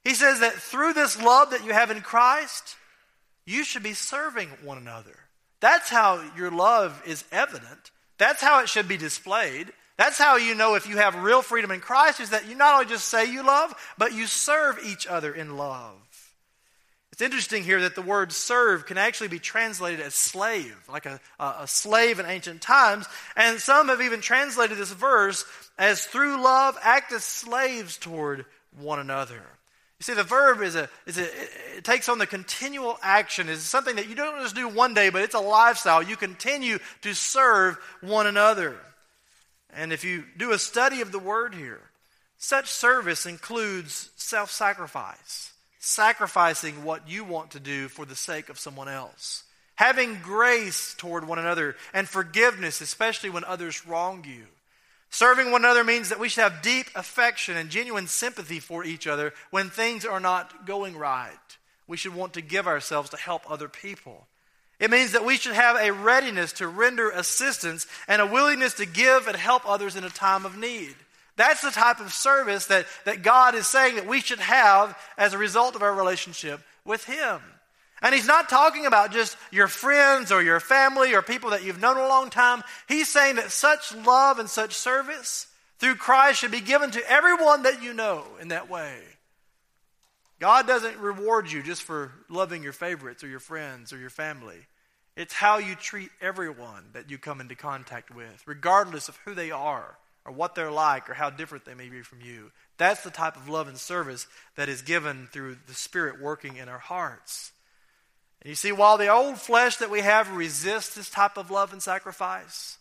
he 0.04 0.14
says 0.14 0.40
that 0.40 0.52
through 0.52 0.92
this 0.92 1.20
love 1.20 1.50
that 1.50 1.64
you 1.64 1.72
have 1.72 1.90
in 1.90 2.02
Christ, 2.02 2.76
you 3.46 3.64
should 3.64 3.82
be 3.82 3.94
serving 3.94 4.48
one 4.62 4.78
another. 4.78 5.16
That's 5.60 5.88
how 5.88 6.22
your 6.36 6.50
love 6.50 7.02
is 7.06 7.24
evident. 7.32 7.90
That's 8.18 8.42
how 8.42 8.60
it 8.60 8.68
should 8.68 8.86
be 8.86 8.96
displayed. 8.96 9.72
That's 9.96 10.18
how 10.18 10.36
you 10.36 10.54
know 10.54 10.74
if 10.74 10.88
you 10.88 10.96
have 10.98 11.14
real 11.14 11.40
freedom 11.40 11.70
in 11.70 11.80
Christ 11.80 12.20
is 12.20 12.30
that 12.30 12.48
you 12.48 12.54
not 12.54 12.74
only 12.74 12.86
just 12.86 13.08
say 13.08 13.30
you 13.30 13.42
love, 13.42 13.74
but 13.96 14.12
you 14.12 14.26
serve 14.26 14.78
each 14.84 15.06
other 15.06 15.32
in 15.32 15.56
love. 15.56 15.96
It's 17.12 17.22
interesting 17.22 17.62
here 17.62 17.82
that 17.82 17.94
the 17.94 18.02
word 18.02 18.32
serve 18.32 18.86
can 18.86 18.98
actually 18.98 19.28
be 19.28 19.38
translated 19.38 20.00
as 20.00 20.16
slave, 20.16 20.76
like 20.88 21.06
a, 21.06 21.20
a, 21.38 21.64
slave 21.68 22.18
in 22.18 22.26
ancient 22.26 22.60
times. 22.60 23.06
And 23.36 23.60
some 23.60 23.86
have 23.86 24.00
even 24.00 24.20
translated 24.20 24.78
this 24.78 24.90
verse 24.90 25.44
as 25.78 26.04
through 26.04 26.42
love 26.42 26.76
act 26.82 27.12
as 27.12 27.22
slaves 27.22 27.98
toward 27.98 28.46
one 28.76 28.98
another. 28.98 29.44
You 30.04 30.12
see, 30.12 30.16
the 30.16 30.24
verb 30.24 30.60
is 30.60 30.74
a, 30.74 30.90
is 31.06 31.16
a 31.16 31.24
it 31.78 31.84
takes 31.84 32.10
on 32.10 32.18
the 32.18 32.26
continual 32.26 32.98
action. 33.02 33.48
It's 33.48 33.62
something 33.62 33.96
that 33.96 34.06
you 34.06 34.14
don't 34.14 34.42
just 34.42 34.54
do 34.54 34.68
one 34.68 34.92
day, 34.92 35.08
but 35.08 35.22
it's 35.22 35.34
a 35.34 35.40
lifestyle. 35.40 36.02
You 36.02 36.16
continue 36.16 36.78
to 37.00 37.14
serve 37.14 37.78
one 38.02 38.26
another. 38.26 38.76
And 39.72 39.94
if 39.94 40.04
you 40.04 40.24
do 40.36 40.52
a 40.52 40.58
study 40.58 41.00
of 41.00 41.10
the 41.10 41.18
word 41.18 41.54
here, 41.54 41.80
such 42.36 42.68
service 42.68 43.24
includes 43.24 44.10
self 44.16 44.50
sacrifice, 44.50 45.54
sacrificing 45.78 46.84
what 46.84 47.08
you 47.08 47.24
want 47.24 47.52
to 47.52 47.60
do 47.60 47.88
for 47.88 48.04
the 48.04 48.14
sake 48.14 48.50
of 48.50 48.58
someone 48.58 48.90
else, 48.90 49.44
having 49.74 50.18
grace 50.20 50.94
toward 50.98 51.26
one 51.26 51.38
another, 51.38 51.76
and 51.94 52.06
forgiveness, 52.06 52.82
especially 52.82 53.30
when 53.30 53.44
others 53.44 53.86
wrong 53.86 54.22
you. 54.28 54.44
Serving 55.14 55.53
one 55.53 55.64
another 55.64 55.85
means 55.85 56.09
that 56.09 56.18
we 56.18 56.29
should 56.29 56.42
have 56.42 56.61
deep 56.61 56.88
affection 56.96 57.57
and 57.57 57.70
genuine 57.70 58.09
sympathy 58.09 58.59
for 58.59 58.83
each 58.83 59.07
other 59.07 59.33
when 59.53 59.70
things 59.70 60.05
are 60.05 60.18
not 60.18 60.66
going 60.66 60.96
right. 60.96 61.38
We 61.87 61.96
should 61.96 62.16
want 62.16 62.33
to 62.33 62.40
give 62.40 62.66
ourselves 62.66 63.11
to 63.11 63.16
help 63.16 63.48
other 63.48 63.68
people. 63.68 64.27
It 64.81 64.90
means 64.90 65.12
that 65.12 65.24
we 65.24 65.37
should 65.37 65.55
have 65.55 65.77
a 65.77 65.92
readiness 65.92 66.55
to 66.55 66.66
render 66.66 67.11
assistance 67.11 67.87
and 68.09 68.20
a 68.20 68.27
willingness 68.27 68.74
to 68.74 68.87
give 68.87 69.29
and 69.29 69.37
help 69.37 69.62
others 69.68 69.94
in 69.94 70.03
a 70.03 70.11
time 70.11 70.44
of 70.44 70.59
need. 70.59 70.96
That's 71.37 71.62
the 71.62 71.70
type 71.70 72.00
of 72.00 72.12
service 72.12 72.66
that, 72.66 72.87
that 73.05 73.22
God 73.22 73.55
is 73.55 73.68
saying 73.68 73.94
that 73.94 74.09
we 74.09 74.20
should 74.20 74.40
have 74.40 74.98
as 75.16 75.33
a 75.33 75.38
result 75.38 75.77
of 75.77 75.83
our 75.83 75.94
relationship 75.94 76.61
with 76.85 77.05
Him. 77.05 77.40
And 78.04 78.14
he's 78.14 78.26
not 78.26 78.50
talking 78.50 78.84
about 78.84 79.12
just 79.12 79.34
your 79.50 79.66
friends 79.66 80.30
or 80.30 80.42
your 80.42 80.60
family 80.60 81.14
or 81.14 81.22
people 81.22 81.50
that 81.50 81.64
you've 81.64 81.80
known 81.80 81.96
a 81.96 82.06
long 82.06 82.28
time. 82.28 82.62
He's 82.86 83.08
saying 83.08 83.36
that 83.36 83.50
such 83.50 83.94
love 83.94 84.38
and 84.38 84.48
such 84.48 84.74
service 84.74 85.46
through 85.78 85.94
Christ 85.94 86.38
should 86.38 86.50
be 86.50 86.60
given 86.60 86.90
to 86.90 87.10
everyone 87.10 87.62
that 87.62 87.82
you 87.82 87.94
know 87.94 88.24
in 88.42 88.48
that 88.48 88.68
way. 88.68 88.98
God 90.38 90.66
doesn't 90.66 90.98
reward 90.98 91.50
you 91.50 91.62
just 91.62 91.82
for 91.82 92.12
loving 92.28 92.62
your 92.62 92.74
favorites 92.74 93.24
or 93.24 93.28
your 93.28 93.40
friends 93.40 93.90
or 93.90 93.96
your 93.96 94.10
family. 94.10 94.58
It's 95.16 95.32
how 95.32 95.56
you 95.56 95.74
treat 95.74 96.10
everyone 96.20 96.84
that 96.92 97.10
you 97.10 97.16
come 97.16 97.40
into 97.40 97.54
contact 97.54 98.14
with, 98.14 98.42
regardless 98.44 99.08
of 99.08 99.16
who 99.24 99.32
they 99.32 99.50
are 99.50 99.96
or 100.26 100.32
what 100.32 100.54
they're 100.54 100.70
like 100.70 101.08
or 101.08 101.14
how 101.14 101.30
different 101.30 101.64
they 101.64 101.74
may 101.74 101.88
be 101.88 102.02
from 102.02 102.20
you. 102.20 102.50
That's 102.76 103.02
the 103.02 103.10
type 103.10 103.36
of 103.36 103.48
love 103.48 103.66
and 103.66 103.78
service 103.78 104.26
that 104.56 104.68
is 104.68 104.82
given 104.82 105.28
through 105.32 105.56
the 105.66 105.74
Spirit 105.74 106.20
working 106.20 106.56
in 106.56 106.68
our 106.68 106.78
hearts. 106.78 107.52
And 108.44 108.50
you 108.50 108.54
see, 108.54 108.72
while 108.72 108.98
the 108.98 109.09
old 109.09 109.38
flesh 109.38 109.78
that 109.78 109.90
we 109.90 110.00
have 110.00 110.30
resists 110.30 110.94
this 110.94 111.09
type 111.09 111.38
of 111.38 111.50
love 111.50 111.72
and 111.72 111.83
sacrifice, 111.83 112.76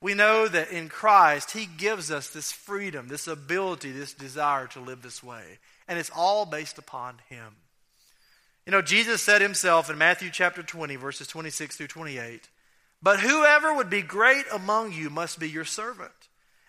we 0.00 0.12
know 0.12 0.48
that 0.48 0.70
in 0.70 0.88
Christ, 0.88 1.52
He 1.52 1.66
gives 1.66 2.10
us 2.10 2.28
this 2.28 2.50
freedom, 2.50 3.06
this 3.06 3.28
ability, 3.28 3.92
this 3.92 4.12
desire 4.12 4.66
to 4.68 4.80
live 4.80 5.02
this 5.02 5.22
way. 5.22 5.58
And 5.86 6.00
it's 6.00 6.10
all 6.14 6.44
based 6.44 6.78
upon 6.78 7.14
Him. 7.28 7.54
You 8.66 8.72
know, 8.72 8.82
Jesus 8.82 9.22
said 9.22 9.40
Himself 9.40 9.88
in 9.88 9.96
Matthew 9.96 10.30
chapter 10.30 10.64
20, 10.64 10.96
verses 10.96 11.28
26 11.28 11.76
through 11.76 11.86
28, 11.86 12.48
But 13.00 13.20
whoever 13.20 13.72
would 13.72 13.90
be 13.90 14.02
great 14.02 14.46
among 14.52 14.92
you 14.92 15.10
must 15.10 15.38
be 15.38 15.48
your 15.48 15.64
servant. 15.64 16.10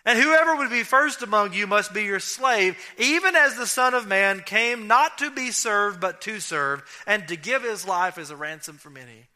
And 0.06 0.20
whoever 0.20 0.54
would 0.54 0.70
be 0.70 0.84
first 0.84 1.22
among 1.22 1.52
you 1.52 1.66
must 1.66 1.92
be 1.92 2.04
your 2.04 2.20
slave, 2.20 2.78
even 2.96 3.34
as 3.34 3.56
the 3.56 3.66
Son 3.66 3.92
of 3.92 4.06
Man 4.06 4.40
came 4.40 4.86
not 4.86 5.18
to 5.18 5.32
be 5.32 5.50
served, 5.50 6.00
but 6.00 6.20
to 6.22 6.38
serve, 6.38 6.84
and 7.08 7.26
to 7.26 7.36
give 7.36 7.64
his 7.64 7.86
life 7.86 8.16
as 8.16 8.30
a 8.30 8.36
ransom 8.36 8.76
for 8.76 8.88
many. 8.88 9.26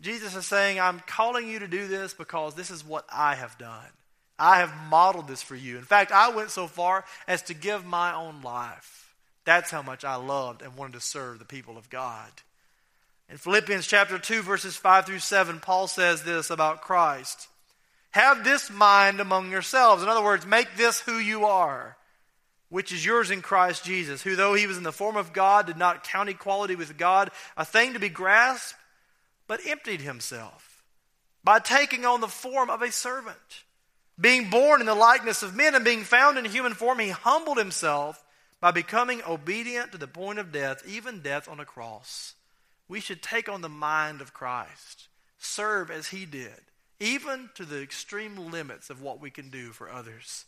Jesus 0.00 0.34
is 0.34 0.46
saying, 0.46 0.80
I'm 0.80 1.00
calling 1.06 1.46
you 1.46 1.58
to 1.58 1.68
do 1.68 1.88
this 1.88 2.14
because 2.14 2.54
this 2.54 2.70
is 2.70 2.86
what 2.86 3.04
I 3.12 3.34
have 3.34 3.58
done. 3.58 3.84
I 4.38 4.60
have 4.60 4.72
modeled 4.88 5.28
this 5.28 5.42
for 5.42 5.56
you. 5.56 5.76
In 5.76 5.84
fact, 5.84 6.10
I 6.10 6.30
went 6.30 6.50
so 6.50 6.68
far 6.68 7.04
as 7.26 7.42
to 7.42 7.54
give 7.54 7.84
my 7.84 8.14
own 8.14 8.40
life. 8.40 9.14
That's 9.44 9.70
how 9.70 9.82
much 9.82 10.04
I 10.04 10.14
loved 10.14 10.62
and 10.62 10.74
wanted 10.74 10.94
to 10.94 11.00
serve 11.00 11.38
the 11.38 11.44
people 11.44 11.76
of 11.76 11.90
God. 11.90 12.30
In 13.28 13.36
Philippians 13.36 13.86
chapter 13.86 14.18
2, 14.18 14.40
verses 14.40 14.74
5 14.74 15.04
through 15.04 15.18
7, 15.18 15.60
Paul 15.60 15.86
says 15.86 16.22
this 16.22 16.48
about 16.48 16.80
Christ 16.80 17.48
Have 18.18 18.42
this 18.42 18.68
mind 18.68 19.20
among 19.20 19.52
yourselves. 19.52 20.02
In 20.02 20.08
other 20.08 20.24
words, 20.24 20.44
make 20.44 20.76
this 20.76 20.98
who 20.98 21.18
you 21.18 21.44
are, 21.44 21.96
which 22.68 22.90
is 22.90 23.06
yours 23.06 23.30
in 23.30 23.42
Christ 23.42 23.84
Jesus, 23.84 24.22
who, 24.22 24.34
though 24.34 24.54
he 24.54 24.66
was 24.66 24.76
in 24.76 24.82
the 24.82 24.90
form 24.90 25.16
of 25.16 25.32
God, 25.32 25.66
did 25.66 25.76
not 25.76 26.02
count 26.02 26.28
equality 26.28 26.74
with 26.74 26.98
God 26.98 27.30
a 27.56 27.64
thing 27.64 27.92
to 27.92 28.00
be 28.00 28.08
grasped, 28.08 28.76
but 29.46 29.64
emptied 29.64 30.00
himself 30.00 30.82
by 31.44 31.60
taking 31.60 32.04
on 32.04 32.20
the 32.20 32.26
form 32.26 32.70
of 32.70 32.82
a 32.82 32.90
servant. 32.90 33.62
Being 34.20 34.50
born 34.50 34.80
in 34.80 34.86
the 34.88 34.96
likeness 34.96 35.44
of 35.44 35.54
men 35.54 35.76
and 35.76 35.84
being 35.84 36.02
found 36.02 36.38
in 36.38 36.44
human 36.44 36.74
form, 36.74 36.98
he 36.98 37.10
humbled 37.10 37.56
himself 37.56 38.24
by 38.60 38.72
becoming 38.72 39.22
obedient 39.28 39.92
to 39.92 39.98
the 39.98 40.08
point 40.08 40.40
of 40.40 40.50
death, 40.50 40.82
even 40.88 41.20
death 41.20 41.48
on 41.48 41.60
a 41.60 41.64
cross 41.64 42.34
we 42.88 42.98
should 42.98 43.22
take 43.22 43.48
on 43.48 43.60
the 43.60 43.68
mind 43.68 44.20
of 44.20 44.34
Christ, 44.34 45.06
serve 45.38 45.88
as 45.88 46.08
he 46.08 46.26
did, 46.26 46.60
even 47.00 47.50
to 47.54 47.64
the 47.64 47.82
extreme 47.82 48.50
limits 48.50 48.90
of 48.90 49.02
what 49.02 49.20
we 49.20 49.30
can 49.30 49.50
do 49.50 49.70
for 49.70 49.90
others. 49.90 50.44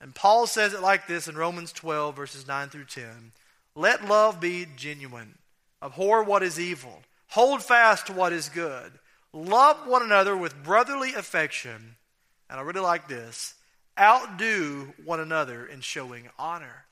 And 0.00 0.14
Paul 0.14 0.46
says 0.46 0.74
it 0.74 0.82
like 0.82 1.06
this 1.06 1.28
in 1.28 1.36
Romans 1.36 1.72
12, 1.72 2.14
verses 2.14 2.46
9 2.46 2.68
through 2.68 2.84
10 2.84 3.32
Let 3.74 4.06
love 4.06 4.40
be 4.40 4.66
genuine, 4.76 5.38
abhor 5.82 6.22
what 6.22 6.42
is 6.42 6.60
evil, 6.60 7.02
hold 7.28 7.62
fast 7.62 8.06
to 8.06 8.12
what 8.12 8.32
is 8.32 8.48
good, 8.48 8.92
love 9.32 9.86
one 9.86 10.02
another 10.02 10.36
with 10.36 10.62
brotherly 10.62 11.14
affection. 11.14 11.96
And 12.48 12.60
I 12.60 12.62
really 12.62 12.80
like 12.80 13.08
this 13.08 13.54
outdo 13.98 14.92
one 15.04 15.20
another 15.20 15.66
in 15.66 15.80
showing 15.80 16.28
honor. 16.38 16.84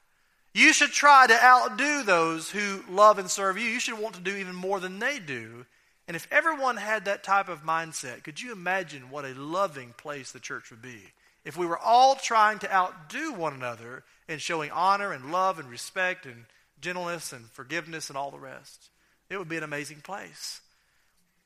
You 0.54 0.72
should 0.72 0.92
try 0.92 1.26
to 1.26 1.44
outdo 1.44 2.04
those 2.04 2.50
who 2.50 2.84
love 2.88 3.18
and 3.18 3.28
serve 3.30 3.58
you. 3.58 3.68
You 3.68 3.80
should 3.80 3.98
want 3.98 4.14
to 4.14 4.20
do 4.20 4.36
even 4.36 4.54
more 4.54 4.78
than 4.78 5.00
they 5.00 5.18
do. 5.18 5.66
And 6.06 6.16
if 6.16 6.28
everyone 6.30 6.76
had 6.76 7.06
that 7.06 7.24
type 7.24 7.48
of 7.48 7.64
mindset, 7.64 8.24
could 8.24 8.40
you 8.40 8.52
imagine 8.52 9.10
what 9.10 9.24
a 9.24 9.34
loving 9.34 9.94
place 9.96 10.32
the 10.32 10.40
church 10.40 10.70
would 10.70 10.82
be? 10.82 11.00
If 11.44 11.56
we 11.56 11.66
were 11.66 11.78
all 11.78 12.14
trying 12.14 12.58
to 12.60 12.74
outdo 12.74 13.32
one 13.32 13.54
another 13.54 14.04
in 14.28 14.38
showing 14.38 14.70
honor 14.70 15.12
and 15.12 15.32
love 15.32 15.58
and 15.58 15.68
respect 15.68 16.26
and 16.26 16.44
gentleness 16.80 17.32
and 17.32 17.50
forgiveness 17.50 18.08
and 18.08 18.18
all 18.18 18.30
the 18.30 18.38
rest, 18.38 18.90
it 19.30 19.38
would 19.38 19.48
be 19.48 19.56
an 19.56 19.62
amazing 19.62 20.00
place. 20.00 20.60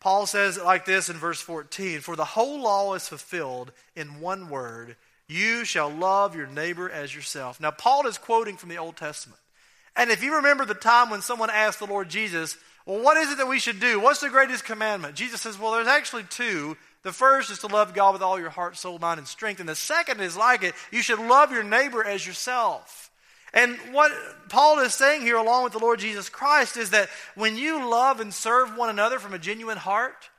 Paul 0.00 0.26
says 0.26 0.56
it 0.56 0.64
like 0.64 0.84
this 0.84 1.08
in 1.08 1.16
verse 1.16 1.40
14 1.40 2.00
For 2.00 2.16
the 2.16 2.24
whole 2.24 2.60
law 2.60 2.94
is 2.94 3.08
fulfilled 3.08 3.72
in 3.96 4.20
one 4.20 4.48
word 4.48 4.96
you 5.28 5.66
shall 5.66 5.90
love 5.90 6.34
your 6.34 6.46
neighbor 6.46 6.88
as 6.88 7.14
yourself. 7.14 7.60
Now, 7.60 7.70
Paul 7.70 8.06
is 8.06 8.16
quoting 8.16 8.56
from 8.56 8.70
the 8.70 8.78
Old 8.78 8.96
Testament. 8.96 9.40
And 9.94 10.10
if 10.10 10.22
you 10.22 10.36
remember 10.36 10.64
the 10.64 10.74
time 10.74 11.10
when 11.10 11.20
someone 11.20 11.50
asked 11.50 11.80
the 11.80 11.86
Lord 11.86 12.08
Jesus, 12.08 12.56
Well, 12.88 13.02
what 13.02 13.18
is 13.18 13.30
it 13.30 13.36
that 13.36 13.48
we 13.48 13.58
should 13.58 13.80
do? 13.80 14.00
What's 14.00 14.20
the 14.20 14.30
greatest 14.30 14.64
commandment? 14.64 15.14
Jesus 15.14 15.42
says, 15.42 15.58
Well, 15.58 15.72
there's 15.72 15.86
actually 15.86 16.22
two. 16.22 16.74
The 17.02 17.12
first 17.12 17.50
is 17.50 17.58
to 17.58 17.66
love 17.66 17.92
God 17.92 18.14
with 18.14 18.22
all 18.22 18.40
your 18.40 18.48
heart, 18.48 18.78
soul, 18.78 18.98
mind, 18.98 19.18
and 19.18 19.28
strength. 19.28 19.60
And 19.60 19.68
the 19.68 19.74
second 19.74 20.22
is 20.22 20.38
like 20.38 20.62
it 20.62 20.74
you 20.90 21.02
should 21.02 21.18
love 21.18 21.52
your 21.52 21.62
neighbor 21.62 22.02
as 22.02 22.26
yourself. 22.26 23.10
And 23.52 23.76
what 23.92 24.10
Paul 24.48 24.78
is 24.78 24.94
saying 24.94 25.20
here, 25.20 25.36
along 25.36 25.64
with 25.64 25.74
the 25.74 25.78
Lord 25.78 25.98
Jesus 25.98 26.30
Christ, 26.30 26.78
is 26.78 26.90
that 26.90 27.10
when 27.34 27.58
you 27.58 27.90
love 27.90 28.20
and 28.20 28.32
serve 28.32 28.74
one 28.74 28.88
another 28.88 29.18
from 29.18 29.34
a 29.34 29.38
genuine 29.38 29.76
heart, 29.76 30.30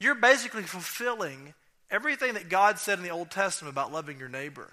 you're 0.00 0.16
basically 0.16 0.64
fulfilling 0.64 1.54
everything 1.92 2.34
that 2.34 2.48
God 2.48 2.80
said 2.80 2.98
in 2.98 3.04
the 3.04 3.10
Old 3.10 3.30
Testament 3.30 3.72
about 3.72 3.92
loving 3.92 4.18
your 4.18 4.28
neighbor. 4.28 4.68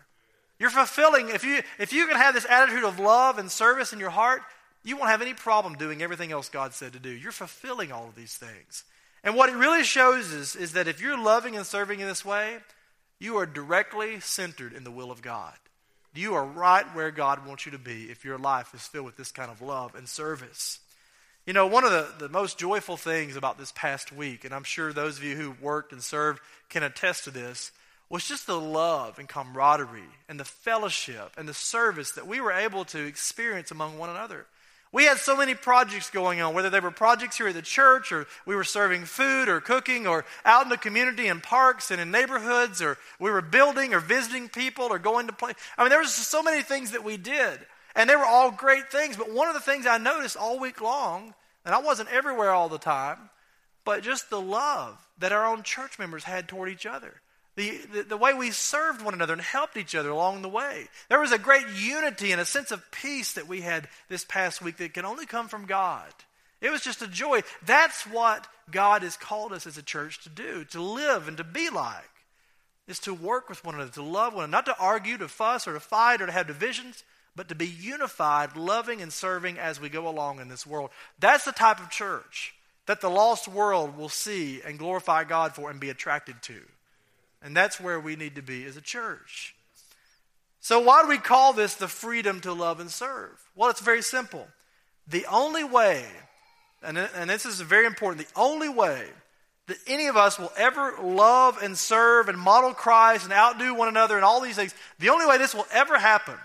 You're 0.57 0.71
fulfilling, 0.71 1.29
if 1.29 1.43
you, 1.43 1.62
if 1.77 1.93
you 1.93 2.07
can 2.07 2.17
have 2.17 2.34
this 2.34 2.47
attitude 2.49 2.84
of 2.84 2.99
love 2.99 3.38
and 3.38 3.51
service 3.51 3.93
in 3.93 3.99
your 3.99 4.10
heart, 4.10 4.41
you 4.84 4.98
won't 4.98 5.10
have 5.10 5.22
any 5.22 5.34
problem 5.34 5.76
doing 5.76 6.02
everything 6.02 6.32
else 6.32 6.50
God 6.50 6.74
said 6.74 6.94
to 6.94 7.00
do. 7.00 7.10
You're 7.10 7.32
fulfilling 7.32 7.91
all 7.91 8.08
of 8.08 8.15
these 8.15 8.36
things. 8.36 8.84
And 9.24 9.36
what 9.36 9.50
it 9.50 9.56
really 9.56 9.84
shows 9.84 10.32
is, 10.32 10.56
is 10.56 10.74
that 10.74 10.88
if 10.88 11.02
you're 11.02 11.22
loving 11.22 11.56
and 11.56 11.65
serving 11.65 12.00
in 12.00 12.08
this 12.08 12.26
way, 12.26 12.58
you 13.20 13.38
are 13.38 13.46
directly 13.46 14.20
centered 14.20 14.74
in 14.74 14.84
the 14.84 14.91
will 14.91 15.12
of 15.12 15.22
God. 15.22 15.54
You 16.13 16.34
are 16.34 16.46
right 16.46 16.86
where 16.96 17.12
God 17.12 17.46
wants 17.46 17.65
you 17.65 17.72
to 17.74 17.78
be 17.78 18.06
if 18.06 18.26
your 18.26 18.38
life 18.38 18.74
is 18.74 18.82
filled 18.82 19.06
with 19.06 19.17
this 19.17 19.32
kind 19.32 19.52
of 19.52 19.62
love 19.62 19.96
and 19.96 20.10
service. 20.10 20.80
You 21.46 21.54
know, 21.54 21.67
one 21.67 21.86
of 21.86 21.91
the, 21.91 22.08
the 22.17 22.30
most 22.30 22.58
joyful 22.58 22.98
things 22.98 23.36
about 23.36 23.58
this 23.58 23.72
past 23.72 24.12
week, 24.12 24.44
and 24.44 24.54
I'm 24.54 24.63
sure 24.63 24.91
those 24.91 25.17
of 25.17 25.24
you 25.24 25.36
who 25.36 25.56
worked 25.62 25.91
and 25.91 26.02
served 26.02 26.41
can 26.70 26.84
attest 26.84 27.24
to 27.26 27.32
this, 27.32 27.72
was 28.10 28.28
just 28.28 28.46
the 28.46 28.60
love 28.60 29.20
and 29.20 29.30
camaraderie 29.30 30.02
and 30.28 30.39
the 30.39 30.46
fellowship 30.46 31.32
and 31.38 31.48
the 31.48 31.54
service 31.54 32.12
that 32.12 32.28
we 32.28 32.41
were 32.41 32.52
able 32.52 32.84
to 32.86 33.00
experience 33.00 33.72
among 33.72 33.98
one 33.98 34.10
another. 34.10 34.46
We 34.93 35.06
had 35.06 35.17
so 35.17 35.38
many 35.38 35.56
projects 35.56 36.10
going 36.10 36.41
on, 36.41 36.54
whether 36.54 36.69
they 36.69 36.82
were 36.82 36.91
projects 36.91 37.38
here 37.38 37.47
at 37.47 37.54
the 37.54 37.62
church, 37.62 38.12
or 38.12 38.27
we 38.45 38.56
were 38.56 38.65
serving 38.65 39.06
food 39.06 39.47
or 39.47 39.62
cooking, 39.62 40.06
or 40.06 40.25
out 40.43 40.63
in 40.63 40.69
the 40.69 40.77
community 40.77 41.27
in 41.27 41.39
parks 41.39 41.91
and 41.91 42.01
in 42.01 42.12
neighborhoods, 42.12 42.82
or 42.82 42.97
we 43.17 43.32
were 43.32 43.41
building 43.41 43.93
or 43.93 44.01
visiting 44.01 44.49
people 44.49 44.86
or 44.86 44.99
going 44.99 45.27
to 45.27 45.34
play. 45.34 45.54
I 45.77 45.84
mean, 45.84 45.89
there 45.89 45.99
was 45.99 46.13
so 46.13 46.43
many 46.43 46.62
things 46.62 46.91
that 46.91 47.06
we 47.06 47.15
did. 47.15 47.60
And 47.95 48.10
they 48.10 48.15
were 48.15 48.25
all 48.25 48.51
great 48.51 48.91
things. 48.91 49.17
But 49.17 49.32
one 49.32 49.47
of 49.47 49.54
the 49.54 49.60
things 49.60 49.86
I 49.86 49.97
noticed 49.97 50.38
all 50.38 50.60
week 50.60 50.82
long, 50.82 51.34
and 51.65 51.73
I 51.73 51.80
wasn't 51.80 52.10
everywhere 52.10 52.51
all 52.51 52.69
the 52.69 52.77
time, 52.77 53.30
but 53.86 54.04
just 54.04 54.30
the 54.30 54.41
love 54.41 55.08
that 55.19 55.32
our 55.32 55.45
own 55.45 55.63
church 55.63 55.99
members 55.99 56.23
had 56.23 56.47
toward 56.47 56.69
each 56.69 56.86
other. 56.86 57.21
The, 57.62 57.78
the, 57.93 58.04
the, 58.04 58.17
way 58.17 58.34
we 58.34 58.50
served 58.50 59.04
one 59.04 59.13
another 59.13 59.34
and 59.34 59.41
helped 59.41 59.78
each 59.78 59.93
other 59.93 60.10
along 60.10 60.41
the 60.41 60.50
way. 60.50 60.88
There 61.10 61.19
was 61.19 61.32
a 61.32 61.38
great 61.38 61.67
unity 61.76 62.32
and 62.32 62.41
a 62.41 62.45
sense 62.45 62.71
of 62.71 62.89
peace 62.89 63.34
that 63.34 63.47
we 63.47 63.62
had 63.62 63.88
this 64.10 64.26
past 64.26 64.63
week 64.63 64.78
that 64.78 64.95
can 64.95 65.06
only 65.06 65.28
come 65.28 65.47
from 65.47 65.67
God. 65.67 66.12
It 66.60 66.71
was 66.71 66.82
just 66.82 67.04
a 67.04 67.08
joy. 67.08 67.41
That's 67.63 68.08
what 68.08 68.47
God 68.71 69.04
has 69.04 69.15
called 69.15 69.54
us 69.54 69.67
as 69.67 69.78
a 69.78 69.84
church 69.84 70.24
to 70.24 70.30
do, 70.30 70.65
to 70.71 70.82
live 70.82 71.28
and 71.28 71.38
to 71.38 71.43
be 71.43 71.69
like, 71.69 72.10
is 72.88 72.97
to 73.02 73.13
work 73.13 73.47
with 73.47 73.63
one 73.63 73.76
another, 73.76 73.91
to 73.91 74.02
love 74.02 74.34
one 74.34 74.45
another, 74.45 74.52
not 74.52 74.65
to 74.65 74.84
argue, 74.84 75.19
to 75.19 75.28
fuss, 75.28 75.67
or 75.67 75.74
to 75.74 75.80
fight, 75.80 76.19
or 76.19 76.26
to 76.26 76.32
have 76.32 76.47
divisions, 76.47 77.04
but 77.36 77.47
to 77.50 77.54
be 77.54 77.67
unified, 77.67 78.58
loving, 78.58 79.04
and 79.04 79.13
serving 79.13 79.60
as 79.60 79.80
we 79.80 79.88
go 79.88 80.08
along 80.08 80.39
in 80.39 80.47
this 80.47 80.65
world. 80.65 80.89
That's 81.19 81.45
the 81.45 81.52
type 81.52 81.80
of 81.80 81.91
church 81.91 82.56
that 82.88 83.02
the 83.02 83.10
lost 83.10 83.47
world 83.47 83.95
will 83.95 84.10
see 84.10 84.63
and 84.65 84.80
glorify 84.80 85.26
God 85.26 85.54
for 85.54 85.69
and 85.69 85.80
be 85.80 85.91
attracted 85.91 86.41
to. 86.41 86.60
And 87.41 87.56
that's 87.56 87.80
where 87.80 87.99
we 87.99 88.15
need 88.15 88.36
to 88.36 88.41
be 88.41 88.65
as 88.65 88.77
a 88.77 88.82
church. 88.82 89.56
So, 90.60 90.80
why 90.80 91.01
do 91.01 91.10
we 91.10 91.17
call 91.17 91.54
this 91.54 91.75
the 91.75 91.88
freedom 91.88 92.39
to 92.41 92.54
love 92.54 92.80
and 92.80 92.91
serve? 92.91 93.32
Well, 93.56 93.69
it's 93.69 93.82
very 93.82 94.04
simple. 94.04 94.47
The 95.08 95.25
only 95.25 95.63
way, 95.63 96.06
and, 96.84 96.97
and 96.97 97.30
this 97.30 97.45
is 97.45 97.60
very 97.62 97.88
important, 97.88 98.27
the 98.27 98.39
only 98.39 98.69
way 98.69 99.08
that 99.67 99.77
any 99.88 100.08
of 100.08 100.17
us 100.17 100.38
will 100.38 100.51
ever 100.56 100.95
love 101.01 101.62
and 101.62 101.77
serve 101.77 102.30
and 102.30 102.38
model 102.38 102.73
Christ 102.73 103.23
and 103.23 103.34
outdo 103.34 103.73
one 103.73 103.88
another 103.88 104.15
and 104.15 104.25
all 104.25 104.41
these 104.41 104.56
things, 104.56 104.75
the 104.99 105.10
only 105.10 105.25
way 105.25 105.38
this 105.38 105.56
will 105.56 105.67
ever 105.71 105.97
happen 105.97 106.36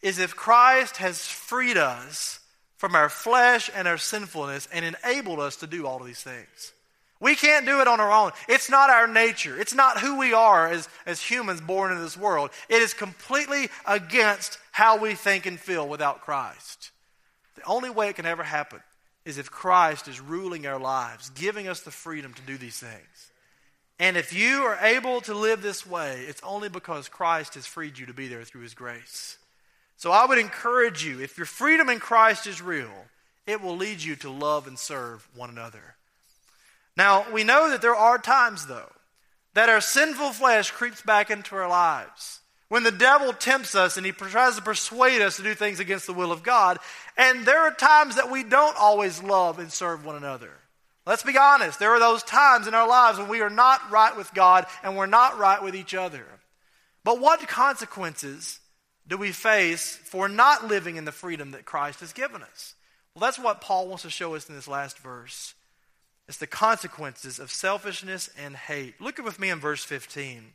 is 0.00 0.18
if 0.18 0.34
Christ 0.34 0.96
has 0.96 1.26
freed 1.26 1.76
us 1.76 2.40
from 2.76 2.94
our 2.94 3.08
flesh 3.08 3.70
and 3.74 3.86
our 3.86 3.98
sinfulness 3.98 4.66
and 4.72 4.84
enabled 4.84 5.40
us 5.40 5.56
to 5.56 5.66
do 5.66 5.86
all 5.86 6.00
of 6.00 6.06
these 6.06 6.22
things. 6.22 6.72
We 7.22 7.36
can't 7.36 7.64
do 7.64 7.80
it 7.80 7.86
on 7.86 8.00
our 8.00 8.10
own. 8.10 8.32
It's 8.48 8.68
not 8.68 8.90
our 8.90 9.06
nature. 9.06 9.56
It's 9.58 9.74
not 9.74 10.00
who 10.00 10.18
we 10.18 10.32
are 10.32 10.66
as, 10.66 10.88
as 11.06 11.22
humans 11.22 11.60
born 11.60 11.92
into 11.92 12.02
this 12.02 12.16
world. 12.16 12.50
It 12.68 12.82
is 12.82 12.94
completely 12.94 13.68
against 13.86 14.58
how 14.72 14.98
we 14.98 15.14
think 15.14 15.46
and 15.46 15.58
feel 15.58 15.88
without 15.88 16.22
Christ. 16.22 16.90
The 17.54 17.62
only 17.64 17.90
way 17.90 18.08
it 18.08 18.16
can 18.16 18.26
ever 18.26 18.42
happen 18.42 18.80
is 19.24 19.38
if 19.38 19.52
Christ 19.52 20.08
is 20.08 20.20
ruling 20.20 20.66
our 20.66 20.80
lives, 20.80 21.30
giving 21.30 21.68
us 21.68 21.82
the 21.82 21.92
freedom 21.92 22.34
to 22.34 22.42
do 22.42 22.58
these 22.58 22.80
things. 22.80 23.30
And 24.00 24.16
if 24.16 24.32
you 24.32 24.62
are 24.62 24.78
able 24.82 25.20
to 25.20 25.32
live 25.32 25.62
this 25.62 25.86
way, 25.86 26.24
it's 26.26 26.42
only 26.42 26.68
because 26.68 27.08
Christ 27.08 27.54
has 27.54 27.66
freed 27.66 28.00
you 28.00 28.06
to 28.06 28.12
be 28.12 28.26
there 28.26 28.42
through 28.42 28.62
his 28.62 28.74
grace. 28.74 29.38
So 29.96 30.10
I 30.10 30.26
would 30.26 30.38
encourage 30.38 31.04
you, 31.04 31.20
if 31.20 31.38
your 31.38 31.46
freedom 31.46 31.88
in 31.88 32.00
Christ 32.00 32.48
is 32.48 32.60
real, 32.60 33.06
it 33.46 33.60
will 33.60 33.76
lead 33.76 34.02
you 34.02 34.16
to 34.16 34.30
love 34.30 34.66
and 34.66 34.76
serve 34.76 35.28
one 35.36 35.50
another. 35.50 35.94
Now, 36.96 37.26
we 37.32 37.44
know 37.44 37.70
that 37.70 37.82
there 37.82 37.94
are 37.94 38.18
times, 38.18 38.66
though, 38.66 38.90
that 39.54 39.68
our 39.68 39.80
sinful 39.80 40.32
flesh 40.32 40.70
creeps 40.70 41.02
back 41.02 41.30
into 41.30 41.54
our 41.56 41.68
lives. 41.68 42.40
When 42.68 42.84
the 42.84 42.90
devil 42.90 43.32
tempts 43.32 43.74
us 43.74 43.96
and 43.96 44.06
he 44.06 44.12
tries 44.12 44.56
to 44.56 44.62
persuade 44.62 45.20
us 45.20 45.36
to 45.36 45.42
do 45.42 45.54
things 45.54 45.78
against 45.78 46.06
the 46.06 46.14
will 46.14 46.32
of 46.32 46.42
God, 46.42 46.78
and 47.16 47.44
there 47.44 47.60
are 47.60 47.74
times 47.74 48.16
that 48.16 48.30
we 48.30 48.44
don't 48.44 48.76
always 48.78 49.22
love 49.22 49.58
and 49.58 49.70
serve 49.70 50.04
one 50.04 50.16
another. 50.16 50.50
Let's 51.04 51.22
be 51.22 51.36
honest, 51.36 51.78
there 51.78 51.90
are 51.90 52.00
those 52.00 52.22
times 52.22 52.66
in 52.66 52.74
our 52.74 52.88
lives 52.88 53.18
when 53.18 53.28
we 53.28 53.40
are 53.40 53.50
not 53.50 53.90
right 53.90 54.16
with 54.16 54.32
God 54.32 54.66
and 54.82 54.96
we're 54.96 55.06
not 55.06 55.38
right 55.38 55.62
with 55.62 55.74
each 55.74 55.94
other. 55.94 56.24
But 57.04 57.20
what 57.20 57.46
consequences 57.48 58.60
do 59.06 59.16
we 59.16 59.32
face 59.32 59.96
for 59.96 60.28
not 60.28 60.66
living 60.66 60.96
in 60.96 61.04
the 61.04 61.12
freedom 61.12 61.50
that 61.50 61.64
Christ 61.64 62.00
has 62.00 62.12
given 62.12 62.42
us? 62.42 62.74
Well, 63.14 63.20
that's 63.20 63.38
what 63.38 63.60
Paul 63.60 63.88
wants 63.88 64.04
to 64.04 64.10
show 64.10 64.34
us 64.34 64.48
in 64.48 64.54
this 64.54 64.68
last 64.68 64.96
verse. 64.98 65.54
It's 66.32 66.38
the 66.38 66.46
consequences 66.46 67.38
of 67.38 67.50
selfishness 67.50 68.30
and 68.42 68.56
hate. 68.56 68.98
Look 69.02 69.18
with 69.18 69.38
me 69.38 69.50
in 69.50 69.60
verse 69.60 69.84
15. 69.84 70.54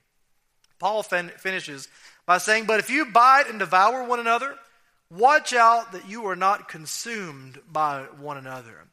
Paul 0.80 1.04
fin- 1.04 1.30
finishes 1.38 1.88
by 2.26 2.40
saying, 2.40 2.66
But 2.66 2.80
if 2.80 2.90
you 2.90 3.06
bite 3.06 3.48
and 3.48 3.60
devour 3.60 4.04
one 4.04 4.20
another, 4.20 4.56
watch 5.12 5.54
out 5.54 5.92
that 5.92 6.10
you 6.10 6.26
are 6.26 6.36
not 6.36 6.68
consumed 6.68 7.60
by 7.72 8.06
one 8.20 8.38
another. 8.38 8.86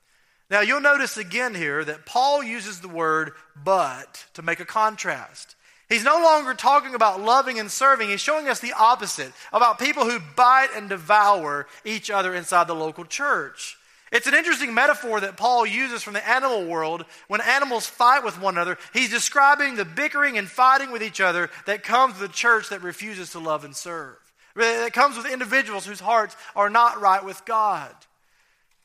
Now, 0.51 0.61
you'll 0.61 0.83
notice 0.83 1.16
again 1.16 1.55
here 1.55 1.83
that 1.83 2.05
Paul 2.05 2.44
uses 2.44 2.81
the 2.81 2.88
word 2.88 3.33
but 3.57 4.27
to 4.35 4.42
make 4.42 4.61
a 4.61 4.66
contrast. 4.66 5.57
He's 5.88 6.05
no 6.05 6.20
longer 6.20 6.53
talking 6.53 6.94
about 6.94 7.18
loving 7.18 7.59
and 7.59 7.70
serving. 7.70 8.11
He's 8.11 8.20
showing 8.20 8.47
us 8.47 8.61
the 8.61 8.75
opposite 8.79 9.33
about 9.55 9.79
people 9.79 10.05
who 10.05 10.20
bite 10.37 10.77
and 10.77 10.90
devour 10.90 11.66
each 11.83 12.11
other 12.11 12.35
inside 12.35 12.66
the 12.66 12.75
local 12.75 13.07
church. 13.07 13.79
It's 14.14 14.29
an 14.29 14.35
interesting 14.35 14.72
metaphor 14.72 15.18
that 15.20 15.37
Paul 15.37 15.66
uses 15.66 16.05
from 16.05 16.12
the 16.12 16.27
animal 16.27 16.66
world. 16.66 17.05
When 17.27 17.40
animals 17.40 17.88
fight 17.88 18.22
with 18.22 18.40
one 18.40 18.55
another, 18.55 18.79
he's 18.92 19.11
describing 19.11 19.74
the 19.74 19.85
bickering 19.85 20.38
and 20.38 20.48
fighting 20.48 20.92
with 20.92 21.03
each 21.03 21.20
other 21.20 21.50
that 21.66 21.83
comes 21.83 22.20
with 22.20 22.31
a 22.31 22.33
church 22.33 22.68
that 22.68 22.85
refuses 22.85 23.31
to 23.31 23.40
love 23.40 23.64
and 23.64 23.74
serve. 23.74 24.14
That 24.55 24.92
comes 24.92 25.16
with 25.16 25.27
individuals 25.27 25.85
whose 25.85 25.98
hearts 25.98 26.37
are 26.55 26.70
not 26.70 27.00
right 27.00 27.24
with 27.24 27.44
God. 27.44 27.92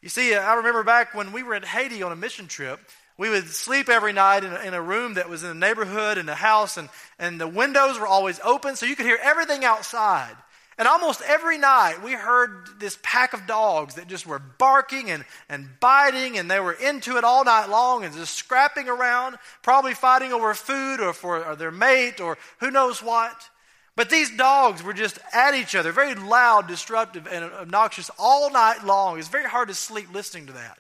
You 0.02 0.10
see, 0.10 0.34
I 0.34 0.56
remember 0.56 0.84
back 0.84 1.14
when 1.14 1.32
we 1.32 1.44
were 1.44 1.54
in 1.54 1.62
Haiti 1.62 2.02
on 2.02 2.12
a 2.12 2.16
mission 2.16 2.48
trip, 2.48 2.80
we 3.16 3.30
would 3.30 3.50
sleep 3.50 3.88
every 3.88 4.14
night 4.14 4.44
in 4.44 4.52
a, 4.52 4.60
in 4.62 4.74
a 4.74 4.82
room 4.82 5.14
that 5.14 5.30
was 5.30 5.44
in 5.44 5.52
a 5.52 5.54
neighborhood 5.54 6.18
in 6.18 6.28
a 6.28 6.34
house, 6.34 6.76
and, 6.78 6.90
and 7.20 7.40
the 7.40 7.48
windows 7.48 8.00
were 8.00 8.08
always 8.08 8.40
open 8.44 8.76
so 8.76 8.88
you 8.88 8.96
could 8.96 9.06
hear 9.06 9.20
everything 9.22 9.64
outside. 9.64 10.36
And 10.80 10.88
almost 10.88 11.22
every 11.28 11.58
night 11.58 12.02
we 12.02 12.14
heard 12.14 12.70
this 12.80 12.98
pack 13.04 13.34
of 13.34 13.46
dogs 13.46 13.96
that 13.96 14.08
just 14.08 14.26
were 14.26 14.40
barking 14.40 15.12
and, 15.12 15.26
and 15.50 15.68
biting, 15.82 16.38
and 16.38 16.50
they 16.50 16.62
were 16.62 16.72
into 16.72 17.18
it 17.18 17.26
all 17.26 17.44
night 17.44 17.68
long 17.68 18.06
and 18.06 18.16
just 18.16 18.34
scrapping 18.34 18.88
around, 18.88 19.36
probably 19.62 19.94
fighting 19.94 20.32
over 20.32 20.54
food 20.54 21.02
or 21.02 21.12
for 21.12 21.44
or 21.46 21.58
their 21.58 21.70
mate 21.70 22.22
or 22.22 22.38
who 22.62 22.72
knows 22.72 23.04
what. 23.04 23.50
But 23.98 24.10
these 24.10 24.36
dogs 24.38 24.82
were 24.82 24.94
just 24.94 25.20
at 25.34 25.54
each 25.54 25.76
other, 25.76 25.92
very 25.92 26.16
loud, 26.16 26.70
disruptive, 26.70 27.28
and 27.28 27.44
obnoxious 27.44 28.10
all 28.18 28.50
night 28.50 28.86
long. 28.86 29.20
It's 29.20 29.28
very 29.28 29.50
hard 29.50 29.68
to 29.68 29.74
sleep 29.74 30.14
listening 30.14 30.48
to 30.48 30.54
that. 30.54 30.80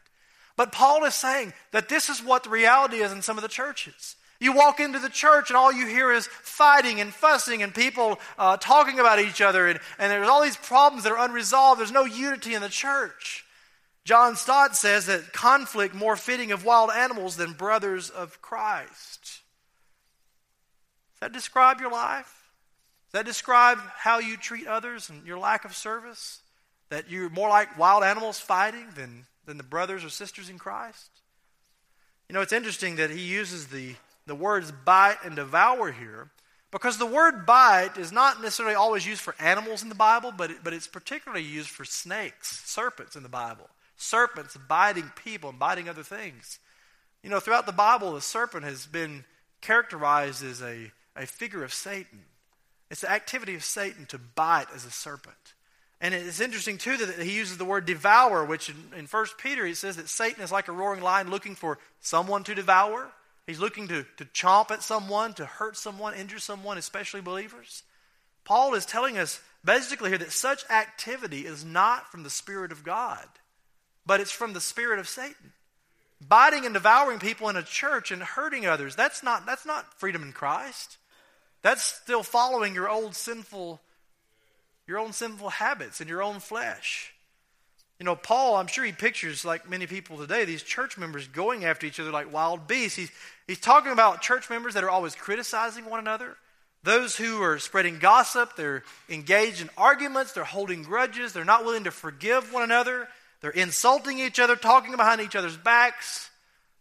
But 0.55 0.71
Paul 0.71 1.03
is 1.03 1.15
saying 1.15 1.51
that 1.71 1.89
this 1.89 2.07
is 2.07 2.23
what 2.23 2.45
the 2.45 2.49
reality 2.49 2.97
is 2.97 3.11
in 3.11 3.21
some 3.21 3.37
of 3.37 3.41
the 3.41 3.49
churches. 3.49 4.15
You 4.39 4.53
walk 4.53 4.79
into 4.79 4.99
the 4.99 5.09
church 5.09 5.49
and 5.49 5.57
all 5.57 5.71
you 5.71 5.85
hear 5.85 6.11
is 6.11 6.27
fighting 6.27 7.01
and 7.01 7.13
fussing 7.13 7.61
and 7.61 7.73
people 7.73 8.19
uh, 8.37 8.57
talking 8.57 8.99
about 8.99 9.19
each 9.19 9.41
other, 9.41 9.67
and, 9.67 9.79
and 9.97 10.11
there's 10.11 10.29
all 10.29 10.41
these 10.41 10.57
problems 10.57 11.03
that 11.03 11.11
are 11.11 11.25
unresolved. 11.25 11.79
There's 11.79 11.91
no 11.91 12.05
unity 12.05 12.53
in 12.53 12.61
the 12.61 12.69
church. 12.69 13.45
John 14.05 14.35
Stott 14.35 14.75
says 14.75 15.07
that 15.07 15.33
conflict 15.33 15.93
more 15.93 16.15
fitting 16.15 16.51
of 16.51 16.63
wild 16.63 16.89
animals 16.89 17.35
than 17.35 17.51
brothers 17.51 18.09
of 18.09 18.41
Christ. 18.41 19.41
Does 21.13 21.19
that 21.21 21.33
describe 21.33 21.81
your 21.81 21.91
life? 21.91 22.45
Does 23.11 23.19
that 23.19 23.25
describe 23.25 23.79
how 23.97 24.19
you 24.19 24.37
treat 24.37 24.67
others 24.67 25.09
and 25.09 25.25
your 25.27 25.37
lack 25.37 25.65
of 25.65 25.75
service? 25.75 26.41
That 26.89 27.09
you're 27.09 27.29
more 27.29 27.49
like 27.49 27.77
wild 27.77 28.03
animals 28.03 28.39
fighting 28.39 28.87
than 28.95 29.25
than 29.49 29.57
the 29.57 29.63
brothers 29.63 30.05
or 30.05 30.09
sisters 30.09 30.49
in 30.49 30.59
Christ? 30.59 31.09
You 32.29 32.35
know, 32.35 32.41
it's 32.41 32.53
interesting 32.53 32.97
that 32.97 33.09
he 33.09 33.21
uses 33.21 33.67
the, 33.67 33.95
the 34.29 34.35
words 34.35 34.71
bite 34.71 35.17
and 35.25 35.35
devour 35.35 35.91
here 35.91 36.29
because 36.71 36.97
the 36.97 37.05
word 37.05 37.45
bite 37.45 37.97
is 37.97 38.11
not 38.11 38.41
necessarily 38.41 38.75
always 38.75 39.05
used 39.05 39.21
for 39.21 39.35
animals 39.39 39.81
in 39.81 39.89
the 39.89 39.95
Bible, 39.95 40.31
but, 40.35 40.51
it, 40.51 40.57
but 40.63 40.73
it's 40.73 40.87
particularly 40.87 41.43
used 41.43 41.69
for 41.69 41.83
snakes, 41.83 42.61
serpents 42.65 43.15
in 43.15 43.23
the 43.23 43.29
Bible. 43.29 43.67
Serpents 43.97 44.55
biting 44.67 45.11
people 45.23 45.49
and 45.49 45.59
biting 45.59 45.89
other 45.89 46.03
things. 46.03 46.59
You 47.23 47.29
know, 47.29 47.39
throughout 47.39 47.65
the 47.65 47.71
Bible, 47.71 48.13
the 48.13 48.21
serpent 48.21 48.63
has 48.63 48.85
been 48.85 49.25
characterized 49.61 50.43
as 50.43 50.61
a, 50.61 50.91
a 51.15 51.25
figure 51.25 51.63
of 51.63 51.73
Satan. 51.73 52.23
It's 52.91 53.01
the 53.01 53.11
activity 53.11 53.55
of 53.55 53.63
Satan 53.63 54.05
to 54.07 54.17
bite 54.17 54.67
as 54.73 54.85
a 54.85 54.91
serpent. 54.91 55.35
And 56.01 56.13
it's 56.13 56.39
interesting, 56.39 56.77
too, 56.77 56.95
that 56.97 57.19
he 57.19 57.35
uses 57.35 57.57
the 57.57 57.65
word 57.65 57.85
devour, 57.85 58.45
which 58.45 58.69
in, 58.69 58.75
in 58.97 59.05
1 59.05 59.25
Peter 59.37 59.65
he 59.65 59.73
says 59.73 59.97
that 59.97 60.07
Satan 60.07 60.41
is 60.41 60.51
like 60.51 60.69
a 60.69 60.71
roaring 60.71 61.01
lion 61.01 61.29
looking 61.29 61.55
for 61.55 61.77
someone 61.99 62.43
to 62.45 62.55
devour. 62.55 63.11
He's 63.49 63.59
looking 63.59 63.87
to, 63.87 64.05
to 64.17 64.25
chomp 64.25 64.69
at 64.69 64.83
someone, 64.83 65.33
to 65.33 65.45
hurt 65.45 65.75
someone, 65.75 66.13
injure 66.13 66.37
someone, 66.37 66.77
especially 66.77 67.21
believers. 67.21 67.81
Paul 68.43 68.75
is 68.75 68.85
telling 68.85 69.17
us 69.17 69.41
basically 69.65 70.09
here 70.09 70.19
that 70.19 70.31
such 70.31 70.69
activity 70.69 71.47
is 71.47 71.65
not 71.65 72.11
from 72.11 72.21
the 72.21 72.29
Spirit 72.29 72.71
of 72.71 72.83
God, 72.83 73.25
but 74.05 74.19
it's 74.19 74.29
from 74.29 74.53
the 74.53 74.61
Spirit 74.61 74.99
of 74.99 75.09
Satan. 75.09 75.53
Biting 76.21 76.65
and 76.65 76.75
devouring 76.75 77.17
people 77.17 77.49
in 77.49 77.57
a 77.57 77.63
church 77.63 78.11
and 78.11 78.21
hurting 78.21 78.67
others, 78.67 78.95
that's 78.95 79.23
not, 79.23 79.47
that's 79.47 79.65
not 79.65 79.99
freedom 79.99 80.21
in 80.21 80.31
Christ. 80.31 80.97
That's 81.63 81.81
still 81.81 82.21
following 82.21 82.75
your 82.75 82.87
old 82.87 83.15
sinful 83.15 83.81
your 84.85 84.99
own 84.99 85.13
sinful 85.13 85.49
habits 85.49 86.01
and 86.01 86.09
your 86.09 86.21
own 86.21 86.39
flesh. 86.39 87.15
You 87.99 88.05
know, 88.05 88.15
Paul, 88.15 88.55
I'm 88.55 88.67
sure 88.67 88.85
he 88.85 88.93
pictures, 88.93 89.43
like 89.43 89.69
many 89.69 89.85
people 89.85 90.17
today, 90.17 90.45
these 90.45 90.63
church 90.63 90.97
members 90.97 91.27
going 91.27 91.65
after 91.65 91.85
each 91.85 91.99
other 91.99 92.11
like 92.11 92.31
wild 92.31 92.65
beasts. 92.65 92.97
He's, 92.97 93.11
he's 93.45 93.59
talking 93.59 93.91
about 93.91 94.21
church 94.21 94.49
members 94.49 94.75
that 94.75 94.85
are 94.85 94.89
always 94.89 95.15
criticizing 95.15 95.85
one 95.85 95.99
another, 95.99 96.37
those 96.83 97.17
who 97.17 97.41
are 97.41 97.59
spreading 97.59 97.99
gossip, 97.99 98.55
they're 98.55 98.83
engaged 99.09 99.61
in 99.61 99.69
arguments, 99.77 100.31
they're 100.31 100.45
holding 100.45 100.83
grudges, 100.83 101.33
they're 101.33 101.43
not 101.43 101.65
willing 101.65 101.83
to 101.83 101.91
forgive 101.91 102.53
one 102.53 102.63
another, 102.63 103.09
they're 103.41 103.51
insulting 103.51 104.17
each 104.17 104.39
other, 104.39 104.55
talking 104.55 104.95
behind 104.95 105.19
each 105.19 105.35
other's 105.35 105.57
backs, 105.57 106.29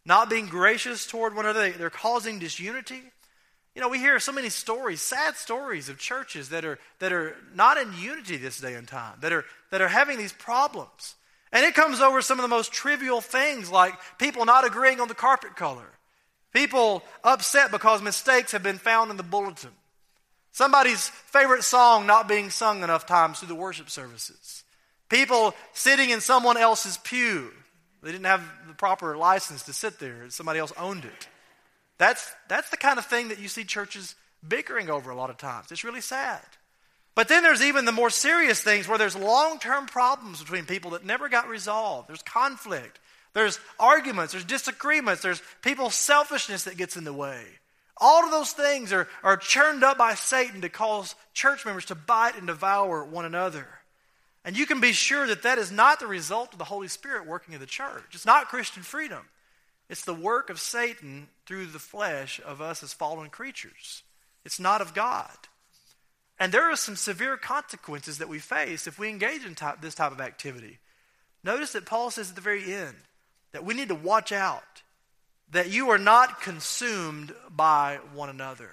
not 0.05 0.31
being 0.31 0.47
gracious 0.47 1.05
toward 1.05 1.35
one 1.35 1.47
another, 1.47 1.73
they're 1.73 1.91
causing 1.91 2.39
disunity. 2.39 3.03
You 3.79 3.83
know, 3.83 3.91
we 3.91 4.01
hear 4.01 4.19
so 4.19 4.33
many 4.33 4.49
stories, 4.49 5.01
sad 5.01 5.37
stories 5.37 5.89
of 5.89 6.01
churches 6.01 6.49
that 6.49 6.65
are, 6.65 6.81
that 6.99 7.13
are 7.13 7.37
not 7.55 7.79
in 7.79 7.93
unity 7.97 8.37
this 8.37 8.59
day 8.59 8.75
and 8.75 8.89
time, 8.89 9.17
that 9.21 9.33
are, 9.33 9.45
that 9.71 9.81
are 9.81 9.87
having 9.87 10.19
these 10.19 10.33
problems. 10.33 11.15
And 11.53 11.65
it 11.65 11.77
comes 11.77 12.01
over 12.01 12.21
some 12.21 12.41
of 12.41 12.43
the 12.43 12.49
most 12.49 12.73
trivial 12.73 13.21
things 13.21 13.71
like 13.71 13.95
people 14.19 14.45
not 14.45 14.67
agreeing 14.67 14.99
on 14.99 15.07
the 15.07 15.15
carpet 15.15 15.55
color, 15.55 15.87
people 16.53 17.05
upset 17.23 17.71
because 17.71 18.03
mistakes 18.03 18.51
have 18.51 18.65
been 18.65 18.79
found 18.79 19.13
in 19.13 19.17
the 19.17 19.23
bulletin, 19.23 19.71
somebody's 20.51 21.09
favorite 21.09 21.63
song 21.63 22.05
not 22.05 22.27
being 22.27 22.51
sung 22.51 22.83
enough 22.83 23.07
times 23.07 23.39
through 23.39 23.47
the 23.47 23.55
worship 23.55 23.91
services, 23.91 24.65
people 25.09 25.55
sitting 25.73 26.11
in 26.11 26.21
someone 26.21 26.57
else's 26.57 26.99
pew. 27.05 27.53
They 28.03 28.11
didn't 28.11 28.27
have 28.27 28.43
the 28.67 28.75
proper 28.75 29.17
license 29.17 29.63
to 29.67 29.73
sit 29.73 30.01
there, 30.01 30.29
somebody 30.31 30.59
else 30.59 30.73
owned 30.77 31.05
it. 31.05 31.29
That's, 31.99 32.33
that's 32.49 32.71
the 32.71 32.77
kind 32.77 32.99
of 32.99 33.07
thing 33.07 33.29
that 33.29 33.41
you 33.41 33.49
see 33.49 33.65
churches 33.65 34.15
bickering 34.47 34.89
over 34.89 35.11
a 35.11 35.17
lot 35.17 35.31
of 35.31 35.37
times. 35.37 35.71
It's 35.71 35.85
really 35.85 36.01
sad. 36.01 36.41
But 37.15 37.27
then 37.27 37.43
there's 37.43 37.63
even 37.63 37.85
the 37.85 37.93
more 37.93 38.11
serious 38.11 38.61
things 38.61 38.87
where 38.87 38.99
there's 38.99 39.17
long 39.17 39.59
term 39.59 39.87
problems 39.87 40.41
between 40.41 40.67
people 40.67 40.93
that 40.93 41.05
never 41.05 41.29
got 41.29 41.49
resolved. 41.49 42.09
There's 42.09 42.23
conflict, 42.23 43.01
there's 43.35 43.59
arguments, 43.81 44.33
there's 44.33 44.45
disagreements, 44.45 45.23
there's 45.23 45.43
people's 45.63 45.97
selfishness 45.97 46.65
that 46.65 46.77
gets 46.77 46.97
in 46.97 47.03
the 47.03 47.13
way. 47.13 47.43
All 48.01 48.25
of 48.25 48.31
those 48.31 48.53
things 48.53 48.93
are, 48.93 49.09
are 49.25 49.37
churned 49.37 49.83
up 49.83 49.99
by 49.99 50.15
Satan 50.15 50.61
to 50.61 50.69
cause 50.69 51.17
church 51.35 51.67
members 51.67 51.87
to 51.87 51.97
bite 51.97 52.37
and 52.37 52.47
devour 52.47 53.05
one 53.05 53.25
another. 53.25 53.67
And 54.45 54.57
you 54.57 54.67
can 54.67 54.81
be 54.81 54.93
sure 54.93 55.27
that 55.27 55.43
that 55.43 55.59
is 55.59 55.73
not 55.73 55.99
the 55.99 56.07
result 56.07 56.53
of 56.53 56.61
the 56.61 56.65
Holy 56.65 56.87
Spirit 56.87 57.27
working 57.27 57.55
in 57.55 57.61
the 57.61 57.67
church. 57.67 58.05
It's 58.13 58.25
not 58.25 58.47
Christian 58.47 58.85
freedom. 58.85 59.25
It's 59.89 60.05
the 60.05 60.15
work 60.15 60.51
of 60.51 60.61
Satan 60.61 61.29
through 61.47 61.67
the 61.67 61.79
flesh 61.79 62.41
of 62.45 62.61
us 62.61 62.83
as 62.83 62.93
fallen 62.93 63.31
creatures. 63.31 64.03
It's 64.45 64.61
not 64.61 64.81
of 64.81 64.95
God. 64.95 65.37
And 66.39 66.53
there 66.53 66.71
are 66.71 66.77
some 66.77 66.97
severe 66.97 67.37
consequences 67.37 68.19
that 68.19 68.29
we 68.29 68.39
face 68.39 68.87
if 68.87 68.99
we 68.99 69.09
engage 69.09 69.45
in 69.45 69.55
type, 69.55 69.81
this 69.81 69.95
type 69.95 70.13
of 70.13 70.21
activity. 70.21 70.79
Notice 71.43 71.73
that 71.73 71.87
Paul 71.87 72.11
says 72.11 72.31
at 72.31 72.35
the 72.35 72.41
very 72.41 72.73
end 72.73 72.97
that 73.53 73.65
we 73.65 73.75
need 73.75 73.89
to 73.89 73.95
watch 73.95 74.31
out 74.31 74.83
that 75.51 75.71
you 75.71 75.91
are 75.91 75.99
not 75.99 76.43
consumed 76.43 77.35
by 77.51 77.99
one 78.13 78.29
another. 78.29 78.71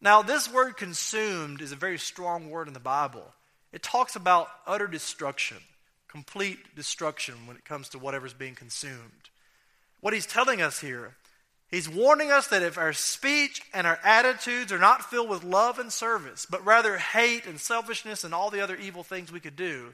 Now, 0.00 0.20
this 0.22 0.52
word 0.52 0.76
consumed 0.76 1.62
is 1.62 1.72
a 1.72 1.76
very 1.76 1.98
strong 1.98 2.50
word 2.50 2.68
in 2.68 2.74
the 2.74 2.80
Bible. 2.80 3.32
It 3.72 3.82
talks 3.82 4.14
about 4.14 4.48
utter 4.66 4.86
destruction, 4.86 5.56
complete 6.06 6.76
destruction 6.76 7.46
when 7.46 7.56
it 7.56 7.64
comes 7.64 7.88
to 7.90 7.98
whatever's 7.98 8.34
being 8.34 8.54
consumed 8.54 9.30
what 10.00 10.14
he's 10.14 10.26
telling 10.26 10.62
us 10.62 10.80
here. 10.80 11.16
He's 11.68 11.88
warning 11.88 12.30
us 12.30 12.46
that 12.48 12.62
if 12.62 12.78
our 12.78 12.92
speech 12.92 13.60
and 13.74 13.86
our 13.86 13.98
attitudes 14.04 14.70
are 14.70 14.78
not 14.78 15.10
filled 15.10 15.28
with 15.28 15.42
love 15.42 15.78
and 15.78 15.92
service, 15.92 16.46
but 16.48 16.64
rather 16.64 16.96
hate 16.96 17.46
and 17.46 17.60
selfishness 17.60 18.22
and 18.22 18.32
all 18.32 18.50
the 18.50 18.60
other 18.60 18.76
evil 18.76 19.02
things 19.02 19.32
we 19.32 19.40
could 19.40 19.56
do, 19.56 19.92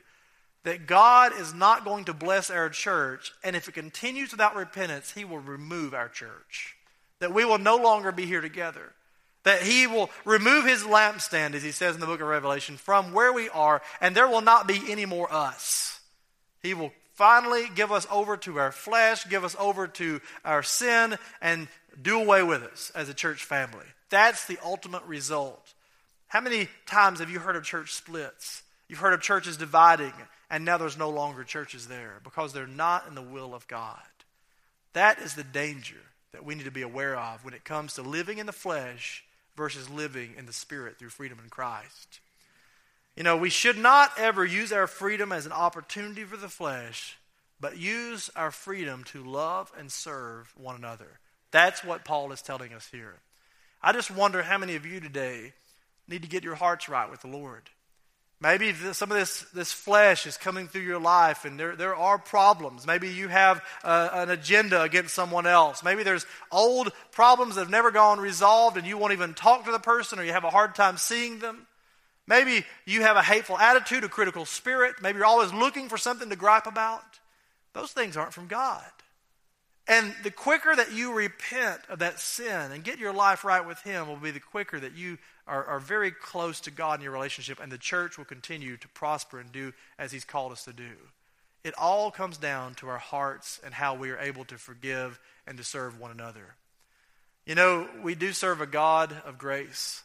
that 0.64 0.86
God 0.86 1.32
is 1.38 1.54
not 1.54 1.84
going 1.84 2.04
to 2.04 2.14
bless 2.14 2.50
our 2.50 2.68
church, 2.68 3.32
and 3.42 3.56
if 3.56 3.68
it 3.68 3.72
continues 3.72 4.30
without 4.32 4.54
repentance, 4.54 5.12
He 5.12 5.24
will 5.24 5.38
remove 5.38 5.94
our 5.94 6.08
church. 6.08 6.76
That 7.20 7.34
we 7.34 7.44
will 7.44 7.58
no 7.58 7.76
longer 7.76 8.12
be 8.12 8.26
here 8.26 8.40
together. 8.40 8.92
That 9.44 9.62
He 9.62 9.86
will 9.86 10.10
remove 10.24 10.66
His 10.66 10.82
lampstand, 10.82 11.54
as 11.54 11.62
He 11.62 11.72
says 11.72 11.94
in 11.94 12.00
the 12.00 12.06
book 12.06 12.20
of 12.20 12.28
Revelation, 12.28 12.76
from 12.76 13.12
where 13.12 13.32
we 13.32 13.48
are, 13.48 13.82
and 14.00 14.14
there 14.14 14.28
will 14.28 14.40
not 14.40 14.68
be 14.68 14.80
any 14.88 15.06
more 15.06 15.32
us. 15.32 16.00
He 16.62 16.74
will 16.74 16.92
finally 17.14 17.64
give 17.74 17.92
us 17.92 18.06
over 18.10 18.36
to 18.38 18.58
our 18.58 18.72
flesh, 18.72 19.28
give 19.28 19.44
us 19.44 19.56
over 19.58 19.86
to 19.86 20.20
our 20.44 20.62
sin, 20.62 21.16
and 21.40 21.68
do 22.00 22.20
away 22.20 22.42
with 22.42 22.62
us 22.62 22.90
as 22.94 23.08
a 23.08 23.14
church 23.14 23.44
family. 23.44 23.86
That's 24.10 24.46
the 24.46 24.58
ultimate 24.64 25.04
result. 25.04 25.74
How 26.28 26.40
many 26.40 26.68
times 26.86 27.20
have 27.20 27.30
you 27.30 27.38
heard 27.38 27.56
of 27.56 27.64
church 27.64 27.92
splits? 27.92 28.62
You've 28.88 28.98
heard 28.98 29.14
of 29.14 29.22
churches 29.22 29.56
dividing, 29.56 30.12
and 30.50 30.64
now 30.64 30.78
there's 30.78 30.98
no 30.98 31.10
longer 31.10 31.44
churches 31.44 31.88
there 31.88 32.20
because 32.24 32.52
they're 32.52 32.66
not 32.66 33.06
in 33.08 33.14
the 33.14 33.22
will 33.22 33.54
of 33.54 33.68
God. 33.68 34.00
That 34.92 35.18
is 35.18 35.34
the 35.34 35.44
danger 35.44 36.00
that 36.32 36.44
we 36.44 36.54
need 36.54 36.64
to 36.64 36.70
be 36.70 36.82
aware 36.82 37.16
of 37.16 37.44
when 37.44 37.54
it 37.54 37.64
comes 37.64 37.94
to 37.94 38.02
living 38.02 38.38
in 38.38 38.46
the 38.46 38.52
flesh 38.52 39.24
versus 39.56 39.88
living 39.88 40.34
in 40.36 40.46
the 40.46 40.52
spirit 40.52 40.98
through 40.98 41.10
freedom 41.10 41.38
in 41.42 41.50
Christ. 41.50 42.20
You 43.16 43.22
know, 43.22 43.36
we 43.36 43.50
should 43.50 43.78
not 43.78 44.12
ever 44.16 44.44
use 44.44 44.72
our 44.72 44.86
freedom 44.86 45.32
as 45.32 45.44
an 45.44 45.52
opportunity 45.52 46.24
for 46.24 46.36
the 46.36 46.48
flesh, 46.48 47.18
but 47.60 47.76
use 47.76 48.30
our 48.34 48.50
freedom 48.50 49.04
to 49.04 49.22
love 49.22 49.70
and 49.78 49.92
serve 49.92 50.52
one 50.56 50.76
another. 50.76 51.18
That's 51.50 51.84
what 51.84 52.04
Paul 52.04 52.32
is 52.32 52.40
telling 52.40 52.72
us 52.72 52.88
here. 52.90 53.20
I 53.82 53.92
just 53.92 54.10
wonder 54.10 54.42
how 54.42 54.58
many 54.58 54.76
of 54.76 54.86
you 54.86 55.00
today 55.00 55.52
need 56.08 56.22
to 56.22 56.28
get 56.28 56.44
your 56.44 56.54
hearts 56.54 56.88
right 56.88 57.10
with 57.10 57.20
the 57.20 57.28
Lord. 57.28 57.68
Maybe 58.40 58.72
some 58.72 59.12
of 59.12 59.16
this, 59.16 59.42
this 59.54 59.72
flesh 59.72 60.26
is 60.26 60.36
coming 60.36 60.66
through 60.66 60.82
your 60.82 60.98
life 60.98 61.44
and 61.44 61.60
there, 61.60 61.76
there 61.76 61.94
are 61.94 62.18
problems. 62.18 62.86
Maybe 62.86 63.08
you 63.08 63.28
have 63.28 63.62
uh, 63.84 64.08
an 64.12 64.30
agenda 64.30 64.82
against 64.82 65.14
someone 65.14 65.46
else. 65.46 65.84
Maybe 65.84 66.02
there's 66.02 66.26
old 66.50 66.92
problems 67.12 67.54
that 67.54 67.60
have 67.60 67.70
never 67.70 67.92
gone 67.92 68.18
resolved 68.18 68.76
and 68.76 68.84
you 68.84 68.98
won't 68.98 69.12
even 69.12 69.34
talk 69.34 69.66
to 69.66 69.70
the 69.70 69.78
person 69.78 70.18
or 70.18 70.24
you 70.24 70.32
have 70.32 70.42
a 70.42 70.50
hard 70.50 70.74
time 70.74 70.96
seeing 70.96 71.38
them. 71.38 71.68
Maybe 72.32 72.64
you 72.86 73.02
have 73.02 73.18
a 73.18 73.22
hateful 73.22 73.58
attitude, 73.58 74.04
a 74.04 74.08
critical 74.08 74.46
spirit. 74.46 74.94
Maybe 75.02 75.18
you're 75.18 75.26
always 75.26 75.52
looking 75.52 75.90
for 75.90 75.98
something 75.98 76.30
to 76.30 76.36
gripe 76.36 76.66
about. 76.66 77.20
Those 77.74 77.92
things 77.92 78.16
aren't 78.16 78.32
from 78.32 78.46
God. 78.46 78.86
And 79.86 80.14
the 80.22 80.30
quicker 80.30 80.74
that 80.74 80.92
you 80.92 81.12
repent 81.12 81.80
of 81.90 81.98
that 81.98 82.20
sin 82.20 82.72
and 82.72 82.82
get 82.82 82.98
your 82.98 83.12
life 83.12 83.44
right 83.44 83.66
with 83.66 83.82
Him 83.82 84.08
will 84.08 84.16
be 84.16 84.30
the 84.30 84.40
quicker 84.40 84.80
that 84.80 84.96
you 84.96 85.18
are, 85.46 85.62
are 85.66 85.78
very 85.78 86.10
close 86.10 86.58
to 86.60 86.70
God 86.70 87.00
in 87.00 87.04
your 87.04 87.12
relationship, 87.12 87.60
and 87.60 87.70
the 87.70 87.76
church 87.76 88.16
will 88.16 88.24
continue 88.24 88.78
to 88.78 88.88
prosper 88.88 89.38
and 89.38 89.52
do 89.52 89.74
as 89.98 90.10
He's 90.10 90.24
called 90.24 90.52
us 90.52 90.64
to 90.64 90.72
do. 90.72 90.92
It 91.64 91.74
all 91.76 92.10
comes 92.10 92.38
down 92.38 92.76
to 92.76 92.88
our 92.88 92.96
hearts 92.96 93.60
and 93.62 93.74
how 93.74 93.94
we 93.94 94.08
are 94.08 94.18
able 94.18 94.46
to 94.46 94.56
forgive 94.56 95.20
and 95.46 95.58
to 95.58 95.64
serve 95.64 96.00
one 96.00 96.10
another. 96.10 96.54
You 97.44 97.56
know, 97.56 97.86
we 98.02 98.14
do 98.14 98.32
serve 98.32 98.62
a 98.62 98.66
God 98.66 99.14
of 99.26 99.36
grace. 99.36 100.02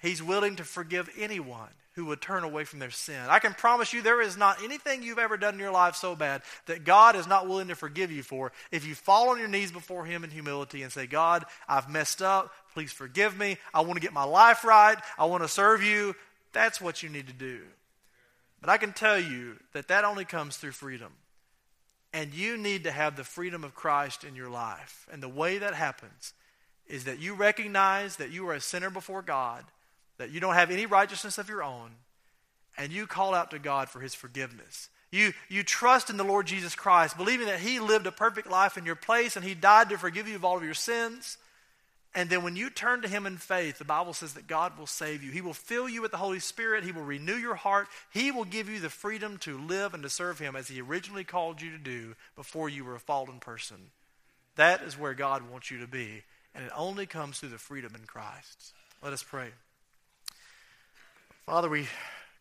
He's 0.00 0.22
willing 0.22 0.56
to 0.56 0.64
forgive 0.64 1.08
anyone 1.18 1.70
who 1.96 2.04
would 2.04 2.20
turn 2.20 2.44
away 2.44 2.64
from 2.64 2.78
their 2.78 2.90
sin. 2.90 3.22
I 3.28 3.38
can 3.38 3.54
promise 3.54 3.94
you 3.94 4.02
there 4.02 4.20
is 4.20 4.36
not 4.36 4.62
anything 4.62 5.02
you've 5.02 5.18
ever 5.18 5.38
done 5.38 5.54
in 5.54 5.60
your 5.60 5.70
life 5.70 5.96
so 5.96 6.14
bad 6.14 6.42
that 6.66 6.84
God 6.84 7.16
is 7.16 7.26
not 7.26 7.48
willing 7.48 7.68
to 7.68 7.74
forgive 7.74 8.12
you 8.12 8.22
for 8.22 8.52
if 8.70 8.86
you 8.86 8.94
fall 8.94 9.30
on 9.30 9.38
your 9.38 9.48
knees 9.48 9.72
before 9.72 10.04
Him 10.04 10.22
in 10.22 10.30
humility 10.30 10.82
and 10.82 10.92
say, 10.92 11.06
God, 11.06 11.46
I've 11.66 11.88
messed 11.88 12.20
up. 12.20 12.52
Please 12.74 12.92
forgive 12.92 13.38
me. 13.38 13.56
I 13.72 13.80
want 13.80 13.94
to 13.94 14.00
get 14.00 14.12
my 14.12 14.24
life 14.24 14.62
right. 14.62 14.98
I 15.18 15.24
want 15.24 15.42
to 15.42 15.48
serve 15.48 15.82
you. 15.82 16.14
That's 16.52 16.82
what 16.82 17.02
you 17.02 17.08
need 17.08 17.28
to 17.28 17.32
do. 17.32 17.62
But 18.60 18.68
I 18.68 18.76
can 18.76 18.92
tell 18.92 19.18
you 19.18 19.56
that 19.72 19.88
that 19.88 20.04
only 20.04 20.26
comes 20.26 20.58
through 20.58 20.72
freedom. 20.72 21.12
And 22.12 22.34
you 22.34 22.58
need 22.58 22.84
to 22.84 22.92
have 22.92 23.16
the 23.16 23.24
freedom 23.24 23.64
of 23.64 23.74
Christ 23.74 24.22
in 24.22 24.36
your 24.36 24.50
life. 24.50 25.06
And 25.10 25.22
the 25.22 25.28
way 25.28 25.58
that 25.58 25.74
happens 25.74 26.34
is 26.86 27.04
that 27.04 27.18
you 27.18 27.34
recognize 27.34 28.16
that 28.16 28.30
you 28.30 28.46
are 28.48 28.54
a 28.54 28.60
sinner 28.60 28.90
before 28.90 29.22
God 29.22 29.64
that 30.18 30.30
you 30.30 30.40
don't 30.40 30.54
have 30.54 30.70
any 30.70 30.86
righteousness 30.86 31.38
of 31.38 31.48
your 31.48 31.62
own, 31.62 31.90
and 32.76 32.92
you 32.92 33.06
call 33.06 33.34
out 33.34 33.50
to 33.50 33.58
God 33.58 33.88
for 33.88 34.00
his 34.00 34.14
forgiveness. 34.14 34.88
You, 35.12 35.32
you 35.48 35.62
trust 35.62 36.10
in 36.10 36.16
the 36.16 36.24
Lord 36.24 36.46
Jesus 36.46 36.74
Christ, 36.74 37.16
believing 37.16 37.46
that 37.46 37.60
he 37.60 37.78
lived 37.78 38.06
a 38.06 38.12
perfect 38.12 38.50
life 38.50 38.76
in 38.76 38.84
your 38.84 38.96
place 38.96 39.36
and 39.36 39.44
he 39.44 39.54
died 39.54 39.88
to 39.90 39.98
forgive 39.98 40.28
you 40.28 40.36
of 40.36 40.44
all 40.44 40.56
of 40.56 40.64
your 40.64 40.74
sins. 40.74 41.38
And 42.14 42.30
then 42.30 42.42
when 42.42 42.56
you 42.56 42.70
turn 42.70 43.02
to 43.02 43.08
him 43.08 43.26
in 43.26 43.36
faith, 43.36 43.78
the 43.78 43.84
Bible 43.84 44.14
says 44.14 44.34
that 44.34 44.46
God 44.46 44.78
will 44.78 44.86
save 44.86 45.22
you. 45.22 45.30
He 45.30 45.42
will 45.42 45.52
fill 45.52 45.88
you 45.88 46.00
with 46.00 46.10
the 46.10 46.16
Holy 46.16 46.38
Spirit. 46.38 46.82
He 46.82 46.92
will 46.92 47.02
renew 47.02 47.36
your 47.36 47.54
heart. 47.54 47.88
He 48.10 48.30
will 48.30 48.46
give 48.46 48.70
you 48.70 48.80
the 48.80 48.88
freedom 48.88 49.36
to 49.38 49.58
live 49.58 49.92
and 49.92 50.02
to 50.02 50.08
serve 50.08 50.38
him 50.38 50.56
as 50.56 50.68
he 50.68 50.80
originally 50.80 51.24
called 51.24 51.60
you 51.60 51.70
to 51.70 51.78
do 51.78 52.14
before 52.34 52.68
you 52.70 52.84
were 52.84 52.94
a 52.94 53.00
fallen 53.00 53.38
person. 53.38 53.90
That 54.56 54.82
is 54.82 54.98
where 54.98 55.12
God 55.14 55.50
wants 55.50 55.70
you 55.70 55.78
to 55.80 55.86
be. 55.86 56.22
And 56.54 56.64
it 56.64 56.72
only 56.74 57.04
comes 57.04 57.38
through 57.38 57.50
the 57.50 57.58
freedom 57.58 57.94
in 57.94 58.06
Christ. 58.06 58.72
Let 59.02 59.12
us 59.12 59.22
pray. 59.22 59.48
Father, 61.46 61.68
we 61.68 61.86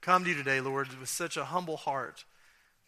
come 0.01 0.23
to 0.23 0.31
you 0.31 0.35
today, 0.35 0.59
Lord, 0.59 0.91
with 0.99 1.09
such 1.09 1.37
a 1.37 1.45
humble 1.45 1.77
heart. 1.77 2.25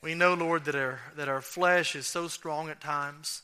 We 0.02 0.16
know, 0.16 0.34
Lord, 0.34 0.66
that 0.66 0.74
our, 0.74 1.00
that 1.16 1.30
our 1.30 1.42
flesh 1.42 1.96
is 1.96 2.08
so 2.08 2.28
strong 2.28 2.72
at 2.72 2.82
times. 2.82 3.44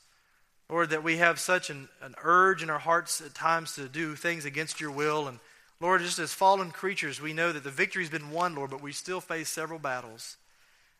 Lord, 0.67 0.89
that 0.89 1.03
we 1.03 1.17
have 1.17 1.39
such 1.39 1.69
an, 1.69 1.87
an 2.01 2.15
urge 2.23 2.63
in 2.63 2.71
our 2.71 2.79
hearts 2.79 3.21
at 3.21 3.35
times 3.35 3.75
to 3.75 3.87
do 3.87 4.15
things 4.15 4.43
against 4.43 4.81
your 4.81 4.89
will. 4.89 5.27
And 5.27 5.37
Lord, 5.79 6.01
just 6.01 6.17
as 6.17 6.33
fallen 6.33 6.71
creatures, 6.71 7.21
we 7.21 7.31
know 7.31 7.51
that 7.51 7.63
the 7.63 7.69
victory's 7.69 8.09
been 8.09 8.31
won, 8.31 8.55
Lord, 8.55 8.71
but 8.71 8.81
we 8.81 8.91
still 8.91 9.21
face 9.21 9.49
several 9.49 9.77
battles. 9.77 10.37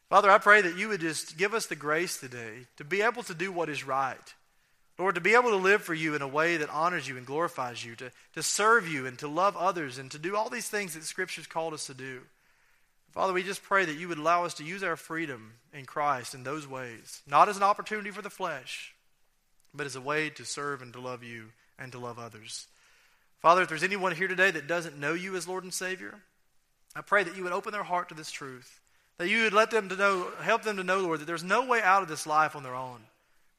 Father, 0.10 0.30
I 0.30 0.38
pray 0.38 0.62
that 0.62 0.78
you 0.78 0.90
would 0.90 1.02
just 1.02 1.40
give 1.40 1.56
us 1.56 1.66
the 1.66 1.76
grace 1.76 2.20
today 2.20 2.68
to 2.78 2.84
be 2.84 3.02
able 3.02 3.24
to 3.24 3.34
do 3.34 3.52
what 3.52 3.70
is 3.70 3.84
right 3.84 4.34
Lord, 5.00 5.16
to 5.16 5.22
be 5.22 5.34
able 5.34 5.50
to 5.50 5.56
live 5.56 5.82
for 5.82 5.94
you 5.94 6.14
in 6.14 6.22
a 6.22 6.28
way 6.28 6.58
that 6.58 6.70
honors 6.70 7.08
you 7.08 7.18
and 7.18 7.26
glorifies 7.26 7.84
you, 7.84 7.96
to, 7.96 8.12
to 8.36 8.44
serve 8.44 8.88
you 8.88 9.08
and 9.08 9.18
to 9.20 9.28
love 9.28 9.58
others 9.58 9.98
and 9.98 10.12
to 10.12 10.20
do 10.20 10.36
all 10.36 10.50
these 10.50 10.70
things 10.70 10.94
that 10.94 11.04
Scripture's 11.04 11.48
called 11.48 11.74
us 11.74 11.88
to 11.88 11.96
do. 11.96 12.22
Father, 13.12 13.34
we 13.34 13.44
just 13.44 13.64
pray 13.64 13.86
that 13.86 13.98
you 13.98 14.08
would 14.08 14.18
allow 14.18 14.46
us 14.46 14.56
to 14.56 14.64
use 14.64 14.84
our 14.84 14.96
freedom 14.96 15.54
in 15.74 15.86
Christ 15.86 16.36
in 16.36 16.44
those 16.44 16.68
ways, 16.68 17.22
not 17.28 17.50
as 17.50 17.58
an 17.58 17.64
opportunity 17.64 18.12
for 18.12 18.22
the 18.22 18.30
flesh, 18.30 18.94
but 19.74 19.86
as 19.86 19.96
a 19.96 20.02
way 20.02 20.30
to 20.32 20.46
serve 20.46 20.82
and 20.82 20.94
to 20.94 21.00
love 21.00 21.24
you 21.24 21.46
and 21.80 21.92
to 21.92 22.00
love 22.00 22.20
others. 22.20 22.68
Father, 23.40 23.64
if 23.64 23.70
there's 23.70 23.84
anyone 23.84 24.16
here 24.16 24.28
today 24.28 24.52
that 24.52 24.68
doesn't 24.68 25.00
know 25.00 25.14
you 25.14 25.36
as 25.36 25.48
Lord 25.48 25.64
and 25.64 25.74
Savior, 25.74 26.16
I 26.96 27.02
pray 27.02 27.24
that 27.24 27.36
you 27.36 27.44
would 27.44 27.52
open 27.52 27.72
their 27.72 27.84
heart 27.84 28.10
to 28.10 28.16
this 28.16 28.32
truth, 28.32 28.80
that 29.18 29.30
you 29.30 29.44
would 29.44 29.54
let 29.54 29.72
them 29.72 29.90
to 29.90 29.96
know, 29.96 30.28
help 30.42 30.64
them 30.64 30.78
to 30.78 30.84
know, 30.84 31.00
Lord, 31.00 31.20
that 31.20 31.26
there's 31.26 31.44
no 31.44 31.66
way 31.66 31.82
out 31.82 32.04
of 32.04 32.08
this 32.08 32.28
life 32.28 32.56
on 32.56 32.64
their 32.64 32.76
own 32.76 33.02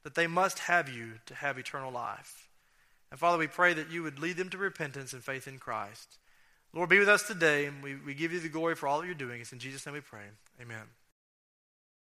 that 0.05 0.15
they 0.15 0.27
must 0.27 0.61
have 0.61 0.89
you 0.89 1.15
to 1.27 1.35
have 1.35 1.59
eternal 1.59 1.91
life. 1.91 2.49
And 3.11 3.19
Father, 3.19 3.39
we 3.39 3.47
pray 3.47 3.75
that 3.75 3.91
you 3.91 4.03
would 4.03 4.19
lead 4.19 4.37
them 4.37 4.51
to 4.51 4.59
repentance 4.59 5.13
and 5.13 5.23
faith 5.23 5.49
in 5.49 5.59
Christ. 5.59 6.19
Lord, 6.73 6.91
be 6.91 6.99
with 6.99 7.09
us 7.09 7.23
today, 7.23 7.67
and 7.67 7.83
we, 7.83 7.97
we 7.97 8.15
give 8.15 8.33
you 8.33 8.41
the 8.41 8.49
glory 8.49 8.75
for 8.75 8.89
all 8.89 9.01
that 9.01 9.07
you're 9.07 9.15
doing. 9.15 9.41
It's 9.41 9.53
in 9.53 9.59
Jesus' 9.59 9.87
name 9.87 9.95
we 9.95 10.01
pray. 10.01 10.25
Amen. 10.61 10.83